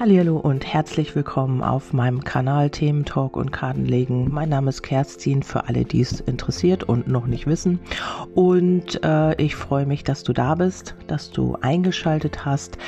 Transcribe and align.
Hallo 0.00 0.36
und 0.36 0.64
herzlich 0.64 1.16
willkommen 1.16 1.60
auf 1.60 1.92
meinem 1.92 2.22
Kanal 2.22 2.70
Themen 2.70 3.04
Talk 3.04 3.36
und 3.36 3.50
Kartenlegen. 3.50 4.32
Mein 4.32 4.48
Name 4.48 4.68
ist 4.68 4.82
Kerstin 4.82 5.42
für 5.42 5.66
alle, 5.66 5.84
die 5.84 6.02
es 6.02 6.20
interessiert 6.20 6.84
und 6.84 7.08
noch 7.08 7.26
nicht 7.26 7.48
wissen. 7.48 7.80
Und 8.32 9.02
äh, 9.02 9.34
ich 9.42 9.56
freue 9.56 9.86
mich, 9.86 10.04
dass 10.04 10.22
du 10.22 10.32
da 10.32 10.54
bist, 10.54 10.94
dass 11.08 11.32
du 11.32 11.56
eingeschaltet 11.62 12.44
hast. 12.44 12.78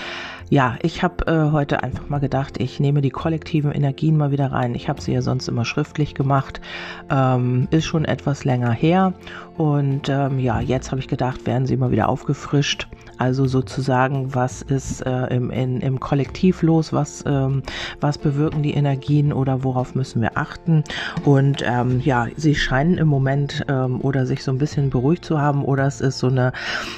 Ja, 0.53 0.77
ich 0.83 1.05
habe 1.05 1.29
äh, 1.29 1.53
heute 1.53 1.85
einfach 1.85 2.09
mal 2.09 2.19
gedacht, 2.19 2.61
ich 2.61 2.81
nehme 2.81 3.03
die 3.03 3.11
kollektiven 3.11 3.71
Energien 3.71 4.17
mal 4.17 4.33
wieder 4.33 4.51
rein. 4.51 4.75
Ich 4.75 4.89
habe 4.89 5.01
sie 5.01 5.13
ja 5.13 5.23
sonst 5.23 5.47
immer 5.47 5.65
schriftlich 5.65 6.13
gemacht. 6.13 6.61
Ähm, 7.09 7.69
ist 7.71 7.85
schon 7.85 8.05
etwas 8.05 8.45
länger 8.45 8.73
her. 8.73 9.15
Und 9.57 10.09
ähm, 10.09 10.41
ja, 10.41 10.61
jetzt 10.61 10.91
habe 10.91 11.01
ich 11.01 11.07
gedacht, 11.07 11.47
werden 11.47 11.67
sie 11.67 11.77
mal 11.77 11.93
wieder 11.93 12.09
aufgefrischt. 12.09 12.89
Also 13.19 13.47
sozusagen, 13.47 14.35
was 14.35 14.63
ist 14.63 15.03
äh, 15.03 15.27
im, 15.27 15.51
in, 15.51 15.83
im 15.83 16.01
Kollektiv 16.01 16.63
los? 16.63 16.93
Was, 16.93 17.23
ähm, 17.27 17.63
was 18.01 18.17
bewirken 18.17 18.63
die 18.63 18.73
Energien 18.73 19.33
oder 19.33 19.63
worauf 19.63 19.95
müssen 19.95 20.23
wir 20.23 20.39
achten? 20.39 20.83
Und 21.27 21.63
ähm, 21.63 22.01
ja, 22.03 22.27
sie 22.37 22.55
scheinen 22.55 22.97
im 22.97 23.09
Moment 23.09 23.67
ähm, 23.69 24.01
oder 24.01 24.25
sich 24.25 24.43
so 24.43 24.51
ein 24.51 24.57
bisschen 24.59 24.89
beruhigt 24.89 25.25
zu 25.25 25.39
haben 25.39 25.63
oder 25.65 25.87
es 25.87 26.01
ist 26.01 26.19
so 26.19 26.29
eine, 26.29 26.53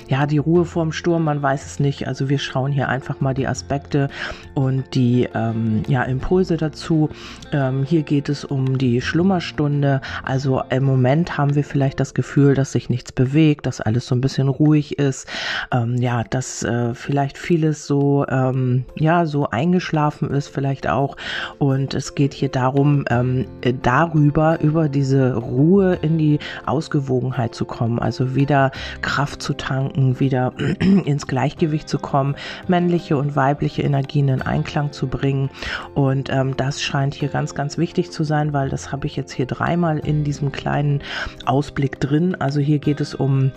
ja, 0.09 0.27
die 0.27 0.39
Ruhe 0.39 0.65
vorm 0.65 0.93
Sturm, 0.93 1.25
man 1.25 1.43
weiß 1.43 1.67
es 1.67 1.81
nicht. 1.81 2.07
Also 2.07 2.29
wir 2.29 2.39
schauen 2.39 2.71
hier 2.71 2.89
einfach 2.89 3.21
mal 3.21 3.35
die 3.35 3.42
Aspekte 3.47 4.09
und 4.55 4.95
die 4.95 5.29
ähm, 5.35 5.83
ja, 5.89 6.03
Impulse 6.03 6.57
dazu. 6.57 7.11
Ähm, 7.53 7.85
hier 7.85 8.03
geht 8.03 8.29
es 8.29 8.45
um 8.45 8.79
die 8.79 9.01
Schlummerstunde. 9.01 10.01
Also 10.23 10.63
im 10.71 10.85
Moment 10.85 11.39
haben 11.39 11.55
wir 11.55 11.65
vielleicht 11.65 12.01
das 12.01 12.15
Gefühl, 12.15 12.55
dass 12.55 12.73
sich 12.73 12.91
nichts 12.91 13.13
bewegt, 13.13 13.67
dass 13.67 13.81
alles 13.81 14.07
so 14.07 14.15
ein 14.15 14.21
bisschen 14.21 14.49
ruhig 14.49 14.99
ist. 14.99 15.29
Ähm, 15.71 15.97
ja, 15.97 16.25
dass 16.25 16.63
äh, 16.63 16.95
vielleicht 16.95 17.39
vieles 17.39 17.87
so, 17.87 18.27
ähm, 18.29 18.85
ja, 18.97 19.27
so 19.27 19.49
eingeschlafen 19.49 20.31
ist 20.31 20.49
vielleicht 20.49 20.89
auch. 20.89 21.17
Und 21.59 21.95
es 21.95 22.15
geht 22.15 22.35
hier 22.35 22.49
darum, 22.49 23.05
ähm, 23.11 23.47
darüber, 23.83 24.61
über 24.61 24.89
diese 24.89 25.35
Ruhe 25.35 25.99
in 26.03 26.19
die 26.19 26.39
Ausgewogenheit 26.67 27.55
zu 27.55 27.65
kommen. 27.65 27.99
Also 27.99 28.35
wieder 28.35 28.71
Kraft 29.01 29.43
zu 29.43 29.55
tanken, 29.55 30.21
wieder 30.21 30.53
ins 31.05 31.27
Gleichgewicht 31.27 31.89
zu 31.89 31.99
kommen, 31.99 32.37
männliche 32.69 33.17
und 33.17 33.32
weibliche 33.37 33.83
Energien 33.83 34.29
in 34.29 34.43
Einklang 34.43 34.93
zu 34.93 35.07
bringen. 35.07 35.51
Und 35.95 36.31
ähm, 36.31 36.57
das 36.57 36.83
scheint 36.83 37.15
hier 37.15 37.29
ganz, 37.29 37.55
ganz 37.55 37.79
wichtig 37.79 38.11
zu 38.11 38.25
sein, 38.25 38.53
weil 38.53 38.69
das 38.69 38.93
habe 38.93 39.07
ich 39.07 39.17
jetzt 39.17 39.33
hier 39.33 39.47
dreimal 39.47 39.99
in 39.99 40.25
diesem 40.25 40.53
kleinen 40.53 41.03
Ausblick 41.47 42.01
drin. 42.01 42.35
Also 42.35 42.61
hier 42.61 42.79
geht 42.79 43.01
es 43.01 43.15
um 43.15 43.53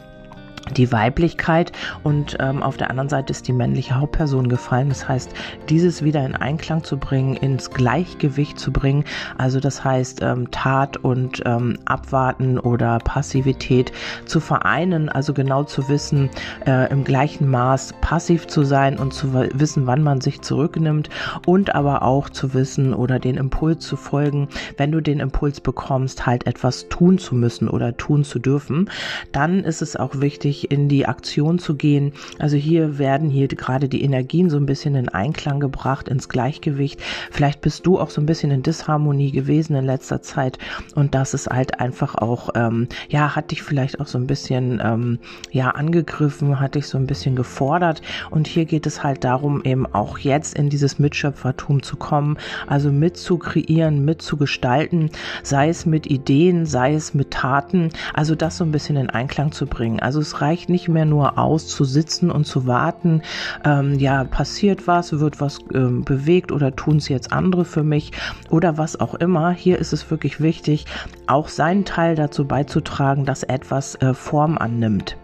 die 0.71 0.91
Weiblichkeit 0.91 1.71
und 2.03 2.37
ähm, 2.39 2.63
auf 2.63 2.77
der 2.77 2.89
anderen 2.89 3.09
Seite 3.09 3.31
ist 3.31 3.47
die 3.47 3.53
männliche 3.53 3.99
Hauptperson 3.99 4.49
gefallen. 4.49 4.89
Das 4.89 5.07
heißt, 5.07 5.31
dieses 5.69 6.03
wieder 6.03 6.25
in 6.25 6.35
Einklang 6.35 6.83
zu 6.83 6.97
bringen, 6.97 7.35
ins 7.35 7.69
Gleichgewicht 7.69 8.59
zu 8.59 8.71
bringen. 8.71 9.03
Also 9.37 9.59
das 9.59 9.83
heißt, 9.83 10.21
ähm, 10.21 10.49
Tat 10.51 10.97
und 10.97 11.41
ähm, 11.45 11.77
Abwarten 11.85 12.59
oder 12.59 12.99
Passivität 12.99 13.91
zu 14.25 14.39
vereinen. 14.39 15.09
Also 15.09 15.33
genau 15.33 15.63
zu 15.63 15.87
wissen, 15.89 16.29
äh, 16.65 16.91
im 16.91 17.03
gleichen 17.03 17.49
Maß 17.49 17.93
passiv 18.01 18.47
zu 18.47 18.63
sein 18.63 18.97
und 18.97 19.13
zu 19.13 19.33
wissen, 19.33 19.87
wann 19.87 20.03
man 20.03 20.21
sich 20.21 20.41
zurücknimmt 20.41 21.09
und 21.45 21.75
aber 21.75 22.01
auch 22.03 22.29
zu 22.29 22.53
wissen 22.53 22.93
oder 22.93 23.19
den 23.19 23.37
Impuls 23.37 23.85
zu 23.85 23.97
folgen, 23.97 24.47
wenn 24.77 24.91
du 24.91 25.01
den 25.01 25.19
Impuls 25.19 25.61
bekommst, 25.61 26.25
halt 26.25 26.47
etwas 26.47 26.89
tun 26.89 27.17
zu 27.17 27.35
müssen 27.35 27.67
oder 27.67 27.95
tun 27.97 28.23
zu 28.23 28.39
dürfen. 28.39 28.89
Dann 29.31 29.63
ist 29.63 29.81
es 29.81 29.95
auch 29.95 30.19
wichtig, 30.21 30.54
wirklich 30.55 30.71
in 30.71 30.87
die 30.87 31.05
Aktion 31.05 31.59
zu 31.59 31.75
gehen. 31.75 32.13
Also 32.39 32.57
hier 32.57 32.97
werden 32.97 33.29
hier 33.29 33.47
gerade 33.47 33.89
die 33.89 34.03
Energien 34.03 34.49
so 34.49 34.57
ein 34.57 34.65
bisschen 34.65 34.95
in 34.95 35.09
Einklang 35.09 35.59
gebracht, 35.59 36.07
ins 36.07 36.29
Gleichgewicht. 36.29 37.01
Vielleicht 37.31 37.61
bist 37.61 37.85
du 37.85 37.99
auch 37.99 38.09
so 38.09 38.21
ein 38.21 38.25
bisschen 38.25 38.51
in 38.51 38.63
Disharmonie 38.63 39.31
gewesen 39.31 39.75
in 39.75 39.85
letzter 39.85 40.21
Zeit 40.21 40.57
und 40.95 41.13
das 41.13 41.33
ist 41.33 41.47
halt 41.47 41.79
einfach 41.79 42.15
auch, 42.15 42.49
ähm, 42.55 42.87
ja, 43.09 43.35
hat 43.35 43.51
dich 43.51 43.63
vielleicht 43.63 43.99
auch 43.99 44.07
so 44.07 44.17
ein 44.17 44.27
bisschen, 44.27 44.81
ähm, 44.83 45.19
ja, 45.51 45.71
angegriffen, 45.71 46.59
hat 46.59 46.75
dich 46.75 46.87
so 46.87 46.97
ein 46.97 47.07
bisschen 47.07 47.35
gefordert 47.35 48.01
und 48.31 48.47
hier 48.47 48.65
geht 48.65 48.85
es 48.85 49.03
halt 49.03 49.23
darum, 49.23 49.61
eben 49.63 49.85
auch 49.85 50.17
jetzt 50.17 50.57
in 50.57 50.69
dieses 50.69 50.99
Mitschöpfertum 50.99 51.83
zu 51.83 51.97
kommen, 51.97 52.37
also 52.67 52.91
mit 52.91 53.17
zu 53.17 53.37
kreieren, 53.37 54.05
mit 54.05 54.21
zu 54.21 54.37
gestalten, 54.37 55.09
sei 55.43 55.69
es 55.69 55.85
mit 55.85 56.07
Ideen, 56.07 56.65
sei 56.65 56.93
es 56.93 57.13
mit 57.13 57.31
Taten, 57.31 57.89
also 58.13 58.35
das 58.35 58.57
so 58.57 58.63
ein 58.63 58.71
bisschen 58.71 58.95
in 58.95 59.09
Einklang 59.09 59.51
zu 59.51 59.65
bringen. 59.65 59.99
Also 59.99 60.19
es 60.19 60.41
reicht 60.45 60.69
nicht 60.69 60.87
mehr 60.87 61.05
nur 61.05 61.39
aus, 61.39 61.67
zu 61.67 61.85
sitzen 61.85 62.29
und 62.29 62.45
zu 62.45 62.67
warten, 62.67 63.23
ähm, 63.63 63.97
ja, 63.97 64.23
passiert 64.23 64.85
was, 64.85 65.19
wird 65.19 65.41
was 65.41 65.59
ähm, 65.73 66.03
bewegt 66.03 66.51
oder 66.51 66.75
tun 66.75 66.97
es 66.97 67.09
jetzt 67.09 67.33
andere 67.33 67.65
für 67.65 67.83
mich 67.83 68.11
oder 68.51 68.77
was 68.77 68.99
auch 68.99 69.15
immer. 69.15 69.51
Hier 69.51 69.79
ist 69.79 69.91
es 69.91 70.11
wirklich 70.11 70.39
wichtig, 70.39 70.85
auch 71.25 71.47
seinen 71.47 71.83
Teil 71.83 72.15
dazu 72.15 72.45
beizutragen, 72.45 73.25
dass 73.25 73.41
etwas 73.41 73.95
äh, 73.95 74.13
Form 74.13 74.59
annimmt. 74.59 75.17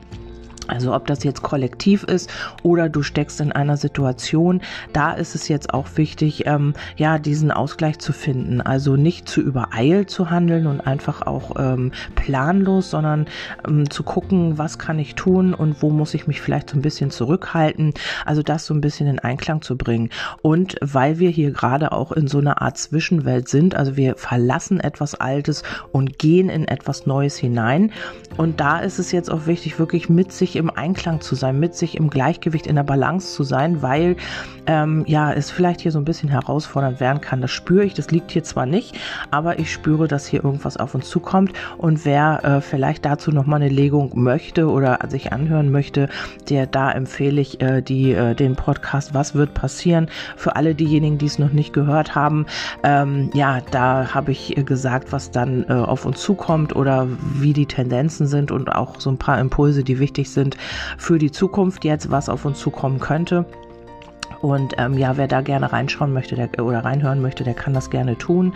Also 0.71 0.95
ob 0.95 1.05
das 1.05 1.23
jetzt 1.23 1.41
kollektiv 1.41 2.03
ist 2.03 2.29
oder 2.63 2.87
du 2.87 3.03
steckst 3.03 3.41
in 3.41 3.51
einer 3.51 3.75
Situation, 3.75 4.61
da 4.93 5.11
ist 5.11 5.35
es 5.35 5.49
jetzt 5.49 5.73
auch 5.73 5.87
wichtig, 5.95 6.47
ähm, 6.47 6.73
ja, 6.95 7.19
diesen 7.19 7.51
Ausgleich 7.51 7.99
zu 7.99 8.13
finden. 8.13 8.61
Also 8.61 8.95
nicht 8.95 9.27
zu 9.27 9.41
übereilt 9.41 10.09
zu 10.09 10.29
handeln 10.29 10.67
und 10.67 10.81
einfach 10.81 11.23
auch 11.23 11.51
ähm, 11.59 11.91
planlos, 12.15 12.89
sondern 12.89 13.27
ähm, 13.67 13.89
zu 13.89 14.03
gucken, 14.03 14.57
was 14.57 14.79
kann 14.79 14.97
ich 14.97 15.15
tun 15.15 15.53
und 15.53 15.81
wo 15.81 15.89
muss 15.89 16.13
ich 16.13 16.25
mich 16.25 16.39
vielleicht 16.39 16.69
so 16.69 16.77
ein 16.77 16.81
bisschen 16.81 17.11
zurückhalten. 17.11 17.93
Also 18.25 18.41
das 18.41 18.65
so 18.65 18.73
ein 18.73 18.81
bisschen 18.81 19.07
in 19.07 19.19
Einklang 19.19 19.61
zu 19.61 19.77
bringen. 19.77 20.09
Und 20.41 20.77
weil 20.81 21.19
wir 21.19 21.29
hier 21.29 21.51
gerade 21.51 21.91
auch 21.91 22.13
in 22.13 22.27
so 22.27 22.37
einer 22.37 22.61
Art 22.61 22.77
Zwischenwelt 22.77 23.49
sind, 23.49 23.75
also 23.75 23.97
wir 23.97 24.15
verlassen 24.15 24.79
etwas 24.79 25.15
Altes 25.15 25.63
und 25.91 26.17
gehen 26.17 26.49
in 26.49 26.65
etwas 26.65 27.05
Neues 27.05 27.35
hinein. 27.35 27.91
Und 28.37 28.61
da 28.61 28.79
ist 28.79 28.99
es 28.99 29.11
jetzt 29.11 29.29
auch 29.29 29.47
wichtig, 29.47 29.77
wirklich 29.77 30.07
mit 30.07 30.31
sich 30.31 30.55
im 30.55 30.60
Einklang 30.69 31.21
zu 31.21 31.35
sein, 31.35 31.59
mit 31.59 31.75
sich 31.75 31.97
im 31.97 32.09
Gleichgewicht, 32.09 32.67
in 32.67 32.75
der 32.75 32.83
Balance 32.83 33.33
zu 33.33 33.43
sein, 33.43 33.81
weil 33.81 34.15
ähm, 34.67 35.03
ja, 35.07 35.33
es 35.33 35.49
vielleicht 35.51 35.81
hier 35.81 35.91
so 35.91 35.99
ein 35.99 36.05
bisschen 36.05 36.29
herausfordernd 36.29 36.99
werden 36.99 37.21
kann. 37.21 37.41
Das 37.41 37.51
spüre 37.51 37.83
ich, 37.83 37.93
das 37.93 38.11
liegt 38.11 38.31
hier 38.31 38.43
zwar 38.43 38.65
nicht, 38.65 38.97
aber 39.31 39.59
ich 39.59 39.71
spüre, 39.71 40.07
dass 40.07 40.27
hier 40.27 40.43
irgendwas 40.43 40.77
auf 40.77 40.93
uns 40.95 41.09
zukommt. 41.09 41.53
Und 41.77 42.05
wer 42.05 42.43
äh, 42.43 42.61
vielleicht 42.61 43.05
dazu 43.05 43.31
nochmal 43.31 43.61
eine 43.61 43.73
Legung 43.73 44.11
möchte 44.13 44.69
oder 44.69 44.99
sich 45.09 45.33
anhören 45.33 45.71
möchte, 45.71 46.09
der 46.49 46.67
da 46.67 46.91
empfehle 46.91 47.41
ich 47.41 47.61
äh, 47.61 47.81
die, 47.81 48.11
äh, 48.11 48.35
den 48.35 48.55
Podcast 48.55 49.13
Was 49.13 49.35
wird 49.35 49.53
passieren? 49.53 50.07
Für 50.35 50.55
alle 50.55 50.75
diejenigen, 50.75 51.17
die 51.17 51.25
es 51.25 51.39
noch 51.39 51.51
nicht 51.51 51.73
gehört 51.73 52.15
haben. 52.15 52.45
Ähm, 52.83 53.29
ja, 53.33 53.59
da 53.71 54.13
habe 54.13 54.31
ich 54.31 54.57
äh, 54.57 54.63
gesagt, 54.63 55.11
was 55.11 55.31
dann 55.31 55.65
äh, 55.67 55.73
auf 55.73 56.05
uns 56.05 56.21
zukommt 56.21 56.75
oder 56.75 57.07
wie 57.35 57.53
die 57.53 57.65
Tendenzen 57.65 58.27
sind 58.27 58.51
und 58.51 58.71
auch 58.73 58.99
so 58.99 59.09
ein 59.09 59.17
paar 59.17 59.39
Impulse, 59.39 59.83
die 59.83 59.99
wichtig 59.99 60.29
sind 60.29 60.50
sind 60.51 60.57
für 60.97 61.17
die 61.17 61.31
Zukunft 61.31 61.83
jetzt, 61.83 62.11
was 62.11 62.29
auf 62.29 62.45
uns 62.45 62.59
zukommen 62.59 62.99
könnte. 62.99 63.45
Und 64.41 64.75
ähm, 64.77 64.97
ja, 64.97 65.17
wer 65.17 65.27
da 65.27 65.41
gerne 65.41 65.71
reinschauen 65.71 66.13
möchte 66.13 66.35
der, 66.35 66.49
oder 66.63 66.83
reinhören 66.83 67.21
möchte, 67.21 67.43
der 67.43 67.53
kann 67.53 67.73
das 67.73 67.89
gerne 67.89 68.17
tun. 68.17 68.53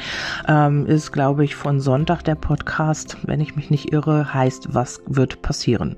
Ähm, 0.47 0.85
ist, 0.85 1.11
glaube 1.11 1.43
ich, 1.43 1.55
von 1.55 1.79
Sonntag 1.79 2.23
der 2.23 2.35
Podcast, 2.35 3.17
wenn 3.23 3.41
ich 3.41 3.55
mich 3.55 3.69
nicht 3.69 3.91
irre, 3.93 4.33
heißt, 4.33 4.73
was 4.73 5.01
wird 5.07 5.41
passieren. 5.41 5.95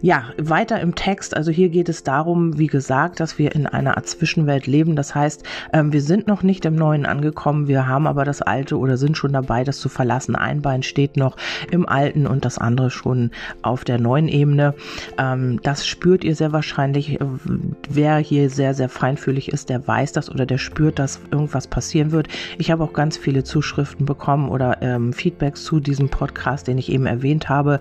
Ja, 0.00 0.24
weiter 0.36 0.80
im 0.80 0.94
Text. 0.94 1.36
Also 1.36 1.50
hier 1.52 1.68
geht 1.68 1.88
es 1.88 2.02
darum, 2.02 2.58
wie 2.58 2.66
gesagt, 2.66 3.20
dass 3.20 3.38
wir 3.38 3.54
in 3.54 3.66
einer 3.66 3.96
Art 3.96 4.08
Zwischenwelt 4.08 4.66
leben. 4.66 4.96
Das 4.96 5.14
heißt, 5.14 5.44
ähm, 5.72 5.92
wir 5.92 6.02
sind 6.02 6.26
noch 6.26 6.42
nicht 6.42 6.64
im 6.64 6.74
Neuen 6.74 7.06
angekommen. 7.06 7.68
Wir 7.68 7.86
haben 7.86 8.06
aber 8.06 8.24
das 8.24 8.42
Alte 8.42 8.78
oder 8.78 8.96
sind 8.96 9.16
schon 9.16 9.32
dabei, 9.32 9.64
das 9.64 9.78
zu 9.78 9.88
verlassen. 9.88 10.34
Ein 10.34 10.60
Bein 10.62 10.82
steht 10.82 11.16
noch 11.16 11.36
im 11.70 11.88
Alten 11.88 12.26
und 12.26 12.44
das 12.44 12.58
andere 12.58 12.90
schon 12.90 13.30
auf 13.62 13.84
der 13.84 14.00
neuen 14.00 14.28
Ebene. 14.28 14.74
Ähm, 15.18 15.60
das 15.62 15.86
spürt 15.86 16.24
ihr 16.24 16.34
sehr 16.34 16.52
wahrscheinlich. 16.52 17.18
Wer 17.88 18.16
hier 18.18 18.50
sehr, 18.50 18.74
sehr 18.74 18.88
fein 18.88 19.11
feinfühlig 19.12 19.52
ist, 19.52 19.68
der 19.68 19.86
weiß 19.86 20.12
das 20.12 20.30
oder 20.30 20.46
der 20.46 20.58
spürt, 20.58 20.98
dass 20.98 21.20
irgendwas 21.30 21.66
passieren 21.66 22.12
wird. 22.12 22.28
Ich 22.58 22.70
habe 22.70 22.82
auch 22.82 22.92
ganz 22.94 23.18
viele 23.18 23.44
Zuschriften 23.44 24.06
bekommen 24.06 24.48
oder 24.48 24.78
ähm, 24.80 25.12
Feedbacks 25.12 25.64
zu 25.64 25.80
diesem 25.80 26.08
Podcast, 26.08 26.66
den 26.66 26.78
ich 26.78 26.90
eben 26.90 27.06
erwähnt 27.06 27.48
habe, 27.48 27.78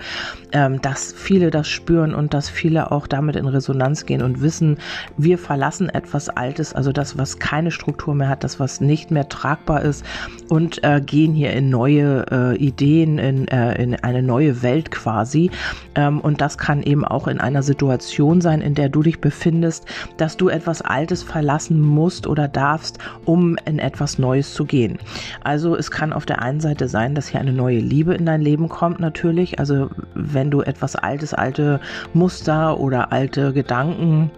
ähm, 0.52 0.82
dass 0.82 1.14
viele 1.14 1.50
das 1.50 1.70
spüren 1.70 2.14
und 2.14 2.34
dass 2.34 2.50
viele 2.50 2.92
auch 2.92 3.08
damit 3.08 3.38
in 3.38 3.48
Resonanz 3.48 4.06
gehen 4.06 4.22
und 4.22 4.42
wissen, 4.42 4.78
wir 5.18 5.38
verlassen 5.38 5.88
etwas 5.88 6.28
Altes, 6.28 6.74
also 6.74 6.92
das, 6.92 7.18
was 7.18 7.40
keine 7.40 7.72
Struktur 7.72 8.14
mehr 8.14 8.28
hat, 8.28 8.44
das, 8.44 8.60
was 8.60 8.82
nicht 8.82 9.10
mehr 9.12 9.30
tragbar 9.30 9.82
ist 9.84 10.06
und 10.50 10.84
äh, 10.84 11.00
gehen 11.00 11.34
hier 11.34 11.54
in 11.54 11.70
neue 11.70 12.26
äh, 12.30 12.58
Ideen, 12.58 13.20
in, 13.20 13.48
äh, 13.48 13.82
in 13.82 13.96
eine 13.96 14.22
neue 14.22 14.62
Welt 14.64 14.92
quasi. 14.92 15.50
Ähm, 15.96 16.20
und 16.20 16.42
das 16.42 16.58
kann 16.58 16.84
eben 16.84 17.06
auch 17.06 17.28
in 17.28 17.40
einer 17.40 17.64
Situation 17.64 18.42
sein, 18.42 18.60
in 18.60 18.76
der 18.76 18.90
du 18.90 19.02
dich 19.02 19.22
befindest, 19.22 19.86
dass 20.18 20.36
du 20.36 20.50
etwas 20.50 20.82
Altes 20.82 21.21
Altes 21.22 21.24
verlassen 21.24 21.82
musst 21.82 22.28
oder 22.28 22.48
darfst, 22.48 22.98
um 23.26 23.58
in 23.66 23.80
etwas 23.80 24.20
Neues 24.20 24.54
zu 24.54 24.66
gehen. 24.66 24.98
Also 25.44 25.76
es 25.76 25.92
kann 25.92 26.14
auf 26.14 26.26
der 26.26 26.42
einen 26.42 26.60
Seite 26.60 26.88
sein, 26.88 27.16
dass 27.16 27.28
hier 27.28 27.40
eine 27.40 27.54
neue 27.54 27.80
Liebe 27.80 28.14
in 28.14 28.26
dein 28.26 28.42
Leben 28.42 28.70
kommt 28.70 29.00
natürlich. 29.00 29.60
Also 29.60 29.90
wenn 30.16 30.52
du 30.52 30.62
etwas 30.62 30.96
Altes, 30.96 31.34
alte 31.34 31.80
Muster 32.14 32.80
oder 32.80 33.12
alte 33.12 33.54
Gedanken 33.54 34.32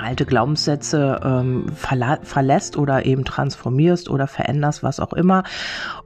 alte 0.00 0.26
Glaubenssätze 0.26 1.20
ähm, 1.22 1.66
verla 1.74 2.18
verlässt 2.22 2.76
oder 2.76 3.06
eben 3.06 3.24
transformierst 3.24 4.10
oder 4.10 4.26
veränderst, 4.26 4.82
was 4.82 5.00
auch 5.00 5.12
immer. 5.12 5.44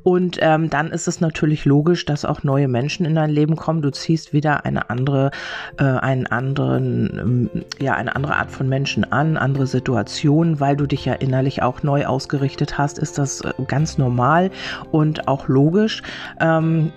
Und 0.04 0.38
ähm, 0.42 0.68
dann 0.68 0.90
ist 0.90 1.08
es 1.08 1.20
natürlich 1.20 1.64
logisch, 1.64 2.04
dass 2.04 2.26
auch 2.26 2.42
neue 2.42 2.68
Menschen 2.68 3.06
in 3.06 3.14
dein 3.14 3.30
Leben 3.30 3.56
kommen. 3.56 3.80
Du 3.80 3.90
ziehst 3.90 4.34
wieder 4.34 4.66
eine 4.66 4.90
andere, 4.90 5.30
äh, 5.78 5.84
einen 5.84 6.26
anderen, 6.26 7.50
ähm, 7.54 7.64
ja, 7.80 7.94
eine 7.94 8.14
andere 8.14 8.36
Art 8.36 8.50
von 8.50 8.68
Menschen 8.68 9.10
an, 9.10 9.38
andere 9.38 9.66
Situationen, 9.66 10.60
weil 10.60 10.76
du 10.76 10.86
dich 10.86 11.06
ja 11.06 11.14
innerlich 11.14 11.62
auch 11.62 11.82
neu 11.82 12.04
ausgerichtet 12.04 12.76
hast, 12.76 12.98
ist 12.98 13.16
das 13.16 13.40
äh, 13.40 13.52
ganz 13.66 13.96
normal 13.96 14.50
und 14.92 15.26
auch 15.26 15.48
logisch. 15.48 16.02
Ähm, 16.38 16.92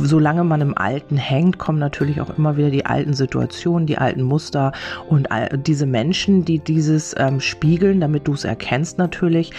solange 0.00 0.44
man 0.44 0.60
im 0.60 0.78
Alten 0.78 1.16
hängt, 1.16 1.58
kommen 1.58 1.80
natürlich 1.80 2.20
auch 2.20 2.38
immer 2.38 2.56
wieder 2.56 2.70
die 2.70 2.86
alten 2.86 3.14
Situationen, 3.14 3.88
die 3.88 3.98
alten 3.98 4.22
Muster 4.22 4.70
und 5.08 5.32
all, 5.32 5.48
diese 5.58 5.86
Menschen, 5.86 6.41
die 6.44 6.58
dieses 6.58 7.14
ähm, 7.18 7.40
spiegeln, 7.40 8.00
damit 8.00 8.28
du 8.28 8.34
es 8.34 8.44
erkennst 8.44 8.98
natürlich. 8.98 9.52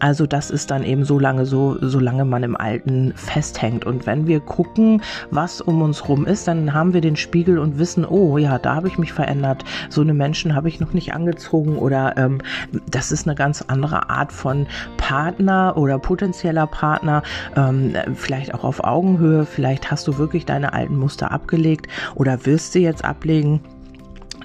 Also 0.00 0.26
das 0.26 0.50
ist 0.50 0.70
dann 0.70 0.84
eben 0.84 1.04
so 1.04 1.18
lange 1.18 1.44
so, 1.46 1.76
solange 1.80 2.24
man 2.24 2.42
im 2.42 2.56
Alten 2.56 3.12
festhängt. 3.16 3.84
Und 3.84 4.06
wenn 4.06 4.26
wir 4.26 4.40
gucken, 4.40 5.02
was 5.30 5.60
um 5.60 5.82
uns 5.82 6.08
rum 6.08 6.26
ist, 6.26 6.46
dann 6.46 6.72
haben 6.72 6.94
wir 6.94 7.00
den 7.00 7.16
Spiegel 7.16 7.58
und 7.58 7.78
wissen, 7.78 8.04
oh 8.04 8.38
ja, 8.38 8.58
da 8.58 8.76
habe 8.76 8.88
ich 8.88 8.98
mich 8.98 9.12
verändert. 9.12 9.64
So 9.88 10.00
eine 10.00 10.14
Menschen 10.14 10.54
habe 10.54 10.68
ich 10.68 10.80
noch 10.80 10.92
nicht 10.92 11.14
angezogen 11.14 11.76
oder 11.76 12.16
ähm, 12.16 12.40
das 12.90 13.12
ist 13.12 13.26
eine 13.26 13.34
ganz 13.34 13.62
andere 13.66 14.08
Art 14.08 14.32
von 14.32 14.66
Partner 14.96 15.76
oder 15.76 15.98
potenzieller 15.98 16.66
Partner. 16.66 17.22
Ähm, 17.56 17.94
vielleicht 18.14 18.54
auch 18.54 18.64
auf 18.64 18.84
Augenhöhe. 18.84 19.46
Vielleicht 19.46 19.90
hast 19.90 20.06
du 20.06 20.18
wirklich 20.18 20.46
deine 20.46 20.72
alten 20.72 20.96
Muster 20.96 21.32
abgelegt 21.32 21.88
oder 22.14 22.46
wirst 22.46 22.72
sie 22.72 22.82
jetzt 22.82 23.04
ablegen. 23.04 23.60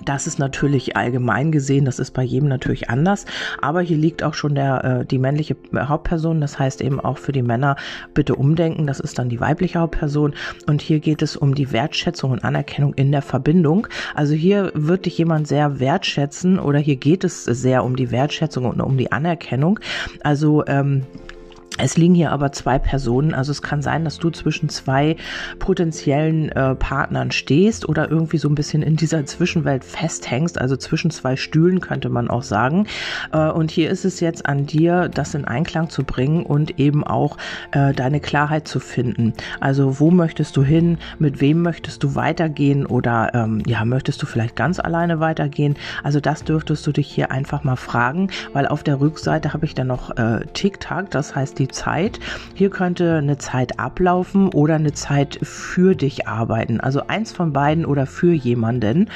Das 0.05 0.27
ist 0.27 0.39
natürlich 0.39 0.95
allgemein 0.95 1.51
gesehen, 1.51 1.85
das 1.85 1.99
ist 1.99 2.11
bei 2.11 2.23
jedem 2.23 2.49
natürlich 2.49 2.89
anders. 2.89 3.25
Aber 3.61 3.81
hier 3.81 3.97
liegt 3.97 4.23
auch 4.23 4.33
schon 4.33 4.55
der, 4.55 4.83
äh, 4.83 5.05
die 5.05 5.17
männliche 5.17 5.55
Hauptperson. 5.75 6.41
Das 6.41 6.59
heißt 6.59 6.81
eben 6.81 6.99
auch 6.99 7.17
für 7.17 7.31
die 7.31 7.41
Männer 7.41 7.75
bitte 8.13 8.35
umdenken. 8.35 8.87
Das 8.87 8.99
ist 8.99 9.19
dann 9.19 9.29
die 9.29 9.39
weibliche 9.39 9.79
Hauptperson. 9.79 10.33
Und 10.67 10.81
hier 10.81 10.99
geht 10.99 11.21
es 11.21 11.35
um 11.35 11.55
die 11.55 11.71
Wertschätzung 11.71 12.31
und 12.31 12.43
Anerkennung 12.43 12.93
in 12.93 13.11
der 13.11 13.21
Verbindung. 13.21 13.87
Also 14.15 14.33
hier 14.33 14.71
wird 14.73 15.05
dich 15.05 15.17
jemand 15.17 15.47
sehr 15.47 15.79
wertschätzen 15.79 16.59
oder 16.59 16.79
hier 16.79 16.95
geht 16.95 17.23
es 17.23 17.43
sehr 17.43 17.83
um 17.83 17.95
die 17.95 18.11
Wertschätzung 18.11 18.65
und 18.65 18.81
um 18.81 18.97
die 18.97 19.11
Anerkennung. 19.11 19.79
Also 20.23 20.65
ähm, 20.67 21.03
es 21.79 21.97
liegen 21.97 22.13
hier 22.13 22.31
aber 22.31 22.51
zwei 22.51 22.77
Personen, 22.77 23.33
also 23.33 23.51
es 23.51 23.61
kann 23.61 23.81
sein, 23.81 24.05
dass 24.05 24.19
du 24.19 24.29
zwischen 24.29 24.69
zwei 24.69 25.15
potenziellen 25.57 26.49
äh, 26.49 26.75
Partnern 26.75 27.31
stehst 27.31 27.89
oder 27.89 28.11
irgendwie 28.11 28.37
so 28.37 28.47
ein 28.47 28.55
bisschen 28.55 28.83
in 28.83 28.95
dieser 28.95 29.25
Zwischenwelt 29.25 29.83
festhängst, 29.83 30.59
also 30.59 30.77
zwischen 30.77 31.09
zwei 31.09 31.35
Stühlen 31.35 31.81
könnte 31.81 32.09
man 32.09 32.29
auch 32.29 32.43
sagen. 32.43 32.85
Äh, 33.31 33.49
und 33.49 33.71
hier 33.71 33.89
ist 33.89 34.05
es 34.05 34.19
jetzt 34.19 34.45
an 34.45 34.67
dir, 34.67 35.09
das 35.09 35.33
in 35.33 35.45
Einklang 35.45 35.89
zu 35.89 36.03
bringen 36.03 36.43
und 36.43 36.79
eben 36.79 37.03
auch 37.03 37.37
äh, 37.71 37.93
deine 37.93 38.19
Klarheit 38.19 38.67
zu 38.67 38.79
finden. 38.79 39.33
Also 39.59 39.99
wo 39.99 40.11
möchtest 40.11 40.55
du 40.57 40.63
hin, 40.63 40.99
mit 41.17 41.41
wem 41.41 41.61
möchtest 41.63 42.03
du 42.03 42.13
weitergehen 42.13 42.85
oder 42.85 43.31
ähm, 43.33 43.63
ja, 43.65 43.83
möchtest 43.83 44.21
du 44.21 44.27
vielleicht 44.27 44.55
ganz 44.55 44.79
alleine 44.79 45.19
weitergehen? 45.19 45.75
Also 46.03 46.19
das 46.19 46.43
dürftest 46.43 46.85
du 46.85 46.91
dich 46.91 47.07
hier 47.07 47.31
einfach 47.31 47.63
mal 47.63 47.77
fragen, 47.77 48.29
weil 48.53 48.67
auf 48.67 48.83
der 48.83 48.99
Rückseite 48.99 49.53
habe 49.53 49.65
ich 49.65 49.73
dann 49.73 49.87
noch 49.87 50.15
äh, 50.17 50.41
TikTok, 50.53 51.09
das 51.09 51.35
heißt 51.35 51.57
die 51.57 51.62
die 51.63 51.69
Zeit. 51.69 52.19
Hier 52.53 52.69
könnte 52.69 53.15
eine 53.15 53.37
Zeit 53.37 53.79
ablaufen 53.79 54.49
oder 54.49 54.75
eine 54.75 54.93
Zeit 54.93 55.39
für 55.41 55.95
dich 55.95 56.27
arbeiten. 56.27 56.79
Also 56.79 57.07
eins 57.07 57.31
von 57.31 57.53
beiden 57.53 57.85
oder 57.85 58.05
für 58.05 58.33
jemanden. 58.33 59.09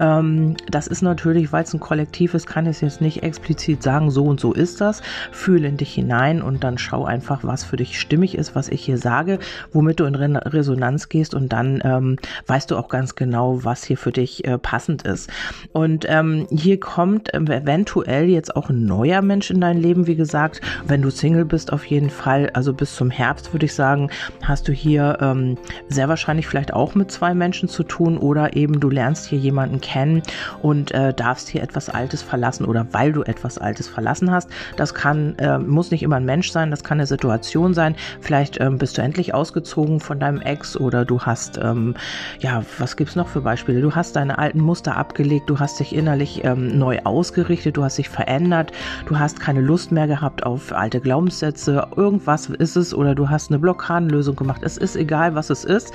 Ähm, 0.00 0.56
das 0.70 0.86
ist 0.88 1.02
natürlich, 1.02 1.52
weil 1.52 1.62
es 1.64 1.72
ein 1.72 1.80
Kollektiv 1.80 2.34
ist, 2.34 2.46
kann 2.46 2.66
ich 2.66 2.80
jetzt 2.80 3.00
nicht 3.00 3.22
explizit 3.22 3.82
sagen, 3.82 4.10
so 4.10 4.24
und 4.24 4.40
so 4.40 4.52
ist 4.52 4.80
das. 4.80 5.02
Fühle 5.30 5.68
in 5.68 5.76
dich 5.76 5.94
hinein 5.94 6.42
und 6.42 6.64
dann 6.64 6.78
schau 6.78 7.04
einfach, 7.04 7.44
was 7.44 7.62
für 7.64 7.76
dich 7.76 8.00
stimmig 8.00 8.36
ist, 8.36 8.54
was 8.54 8.68
ich 8.68 8.84
hier 8.84 8.98
sage, 8.98 9.38
womit 9.72 10.00
du 10.00 10.04
in 10.04 10.16
Resonanz 10.16 11.08
gehst 11.08 11.34
und 11.34 11.52
dann 11.52 11.80
ähm, 11.84 12.16
weißt 12.46 12.70
du 12.70 12.76
auch 12.76 12.88
ganz 12.88 13.14
genau, 13.14 13.64
was 13.64 13.84
hier 13.84 13.96
für 13.96 14.12
dich 14.12 14.44
äh, 14.44 14.58
passend 14.58 15.02
ist. 15.02 15.30
Und 15.72 16.06
ähm, 16.08 16.46
hier 16.50 16.80
kommt 16.80 17.32
eventuell 17.32 18.28
jetzt 18.28 18.56
auch 18.56 18.70
ein 18.70 18.84
neuer 18.84 19.22
Mensch 19.22 19.50
in 19.50 19.60
dein 19.60 19.78
Leben, 19.78 20.06
wie 20.06 20.16
gesagt, 20.16 20.60
wenn 20.86 21.02
du 21.02 21.10
Single 21.10 21.44
bist, 21.44 21.72
auf 21.72 21.84
jeden 21.84 21.91
Fall, 22.10 22.50
also 22.54 22.72
bis 22.72 22.94
zum 22.94 23.10
Herbst 23.10 23.52
würde 23.52 23.66
ich 23.66 23.74
sagen, 23.74 24.10
hast 24.42 24.68
du 24.68 24.72
hier 24.72 25.18
ähm, 25.20 25.58
sehr 25.88 26.08
wahrscheinlich 26.08 26.46
vielleicht 26.46 26.72
auch 26.72 26.94
mit 26.94 27.10
zwei 27.10 27.34
Menschen 27.34 27.68
zu 27.68 27.82
tun 27.82 28.18
oder 28.18 28.56
eben 28.56 28.80
du 28.80 28.88
lernst 28.88 29.26
hier 29.26 29.38
jemanden 29.38 29.80
kennen 29.80 30.22
und 30.62 30.92
äh, 30.92 31.12
darfst 31.12 31.48
hier 31.48 31.62
etwas 31.62 31.88
Altes 31.88 32.22
verlassen 32.22 32.64
oder 32.64 32.86
weil 32.92 33.12
du 33.12 33.22
etwas 33.22 33.58
Altes 33.58 33.88
verlassen 33.88 34.30
hast. 34.30 34.48
Das 34.76 34.94
kann, 34.94 35.36
äh, 35.38 35.58
muss 35.58 35.90
nicht 35.90 36.02
immer 36.02 36.16
ein 36.16 36.24
Mensch 36.24 36.50
sein, 36.50 36.70
das 36.70 36.84
kann 36.84 36.98
eine 36.98 37.06
Situation 37.06 37.74
sein. 37.74 37.94
Vielleicht 38.20 38.60
ähm, 38.60 38.78
bist 38.78 38.96
du 38.98 39.02
endlich 39.02 39.34
ausgezogen 39.34 40.00
von 40.00 40.18
deinem 40.18 40.40
Ex 40.40 40.76
oder 40.76 41.04
du 41.04 41.20
hast, 41.20 41.58
ähm, 41.58 41.94
ja, 42.40 42.62
was 42.78 42.96
gibt's 42.96 43.16
noch 43.16 43.28
für 43.28 43.40
Beispiele? 43.42 43.80
Du 43.80 43.94
hast 43.94 44.16
deine 44.16 44.38
alten 44.38 44.60
Muster 44.60 44.96
abgelegt, 44.96 45.50
du 45.50 45.58
hast 45.58 45.80
dich 45.80 45.94
innerlich 45.94 46.44
ähm, 46.44 46.78
neu 46.78 47.00
ausgerichtet, 47.04 47.76
du 47.76 47.84
hast 47.84 47.98
dich 47.98 48.08
verändert, 48.08 48.72
du 49.06 49.18
hast 49.18 49.40
keine 49.40 49.60
Lust 49.60 49.92
mehr 49.92 50.06
gehabt 50.06 50.44
auf 50.44 50.72
alte 50.72 51.00
Glaubenssätze, 51.00 51.81
irgendwas 51.96 52.48
ist 52.48 52.76
es 52.76 52.94
oder 52.94 53.14
du 53.14 53.30
hast 53.30 53.50
eine 53.50 53.58
Blockadenlösung 53.58 54.36
gemacht. 54.36 54.62
Es 54.64 54.76
ist 54.76 54.96
egal, 54.96 55.34
was 55.34 55.50
es 55.50 55.64
ist. 55.64 55.92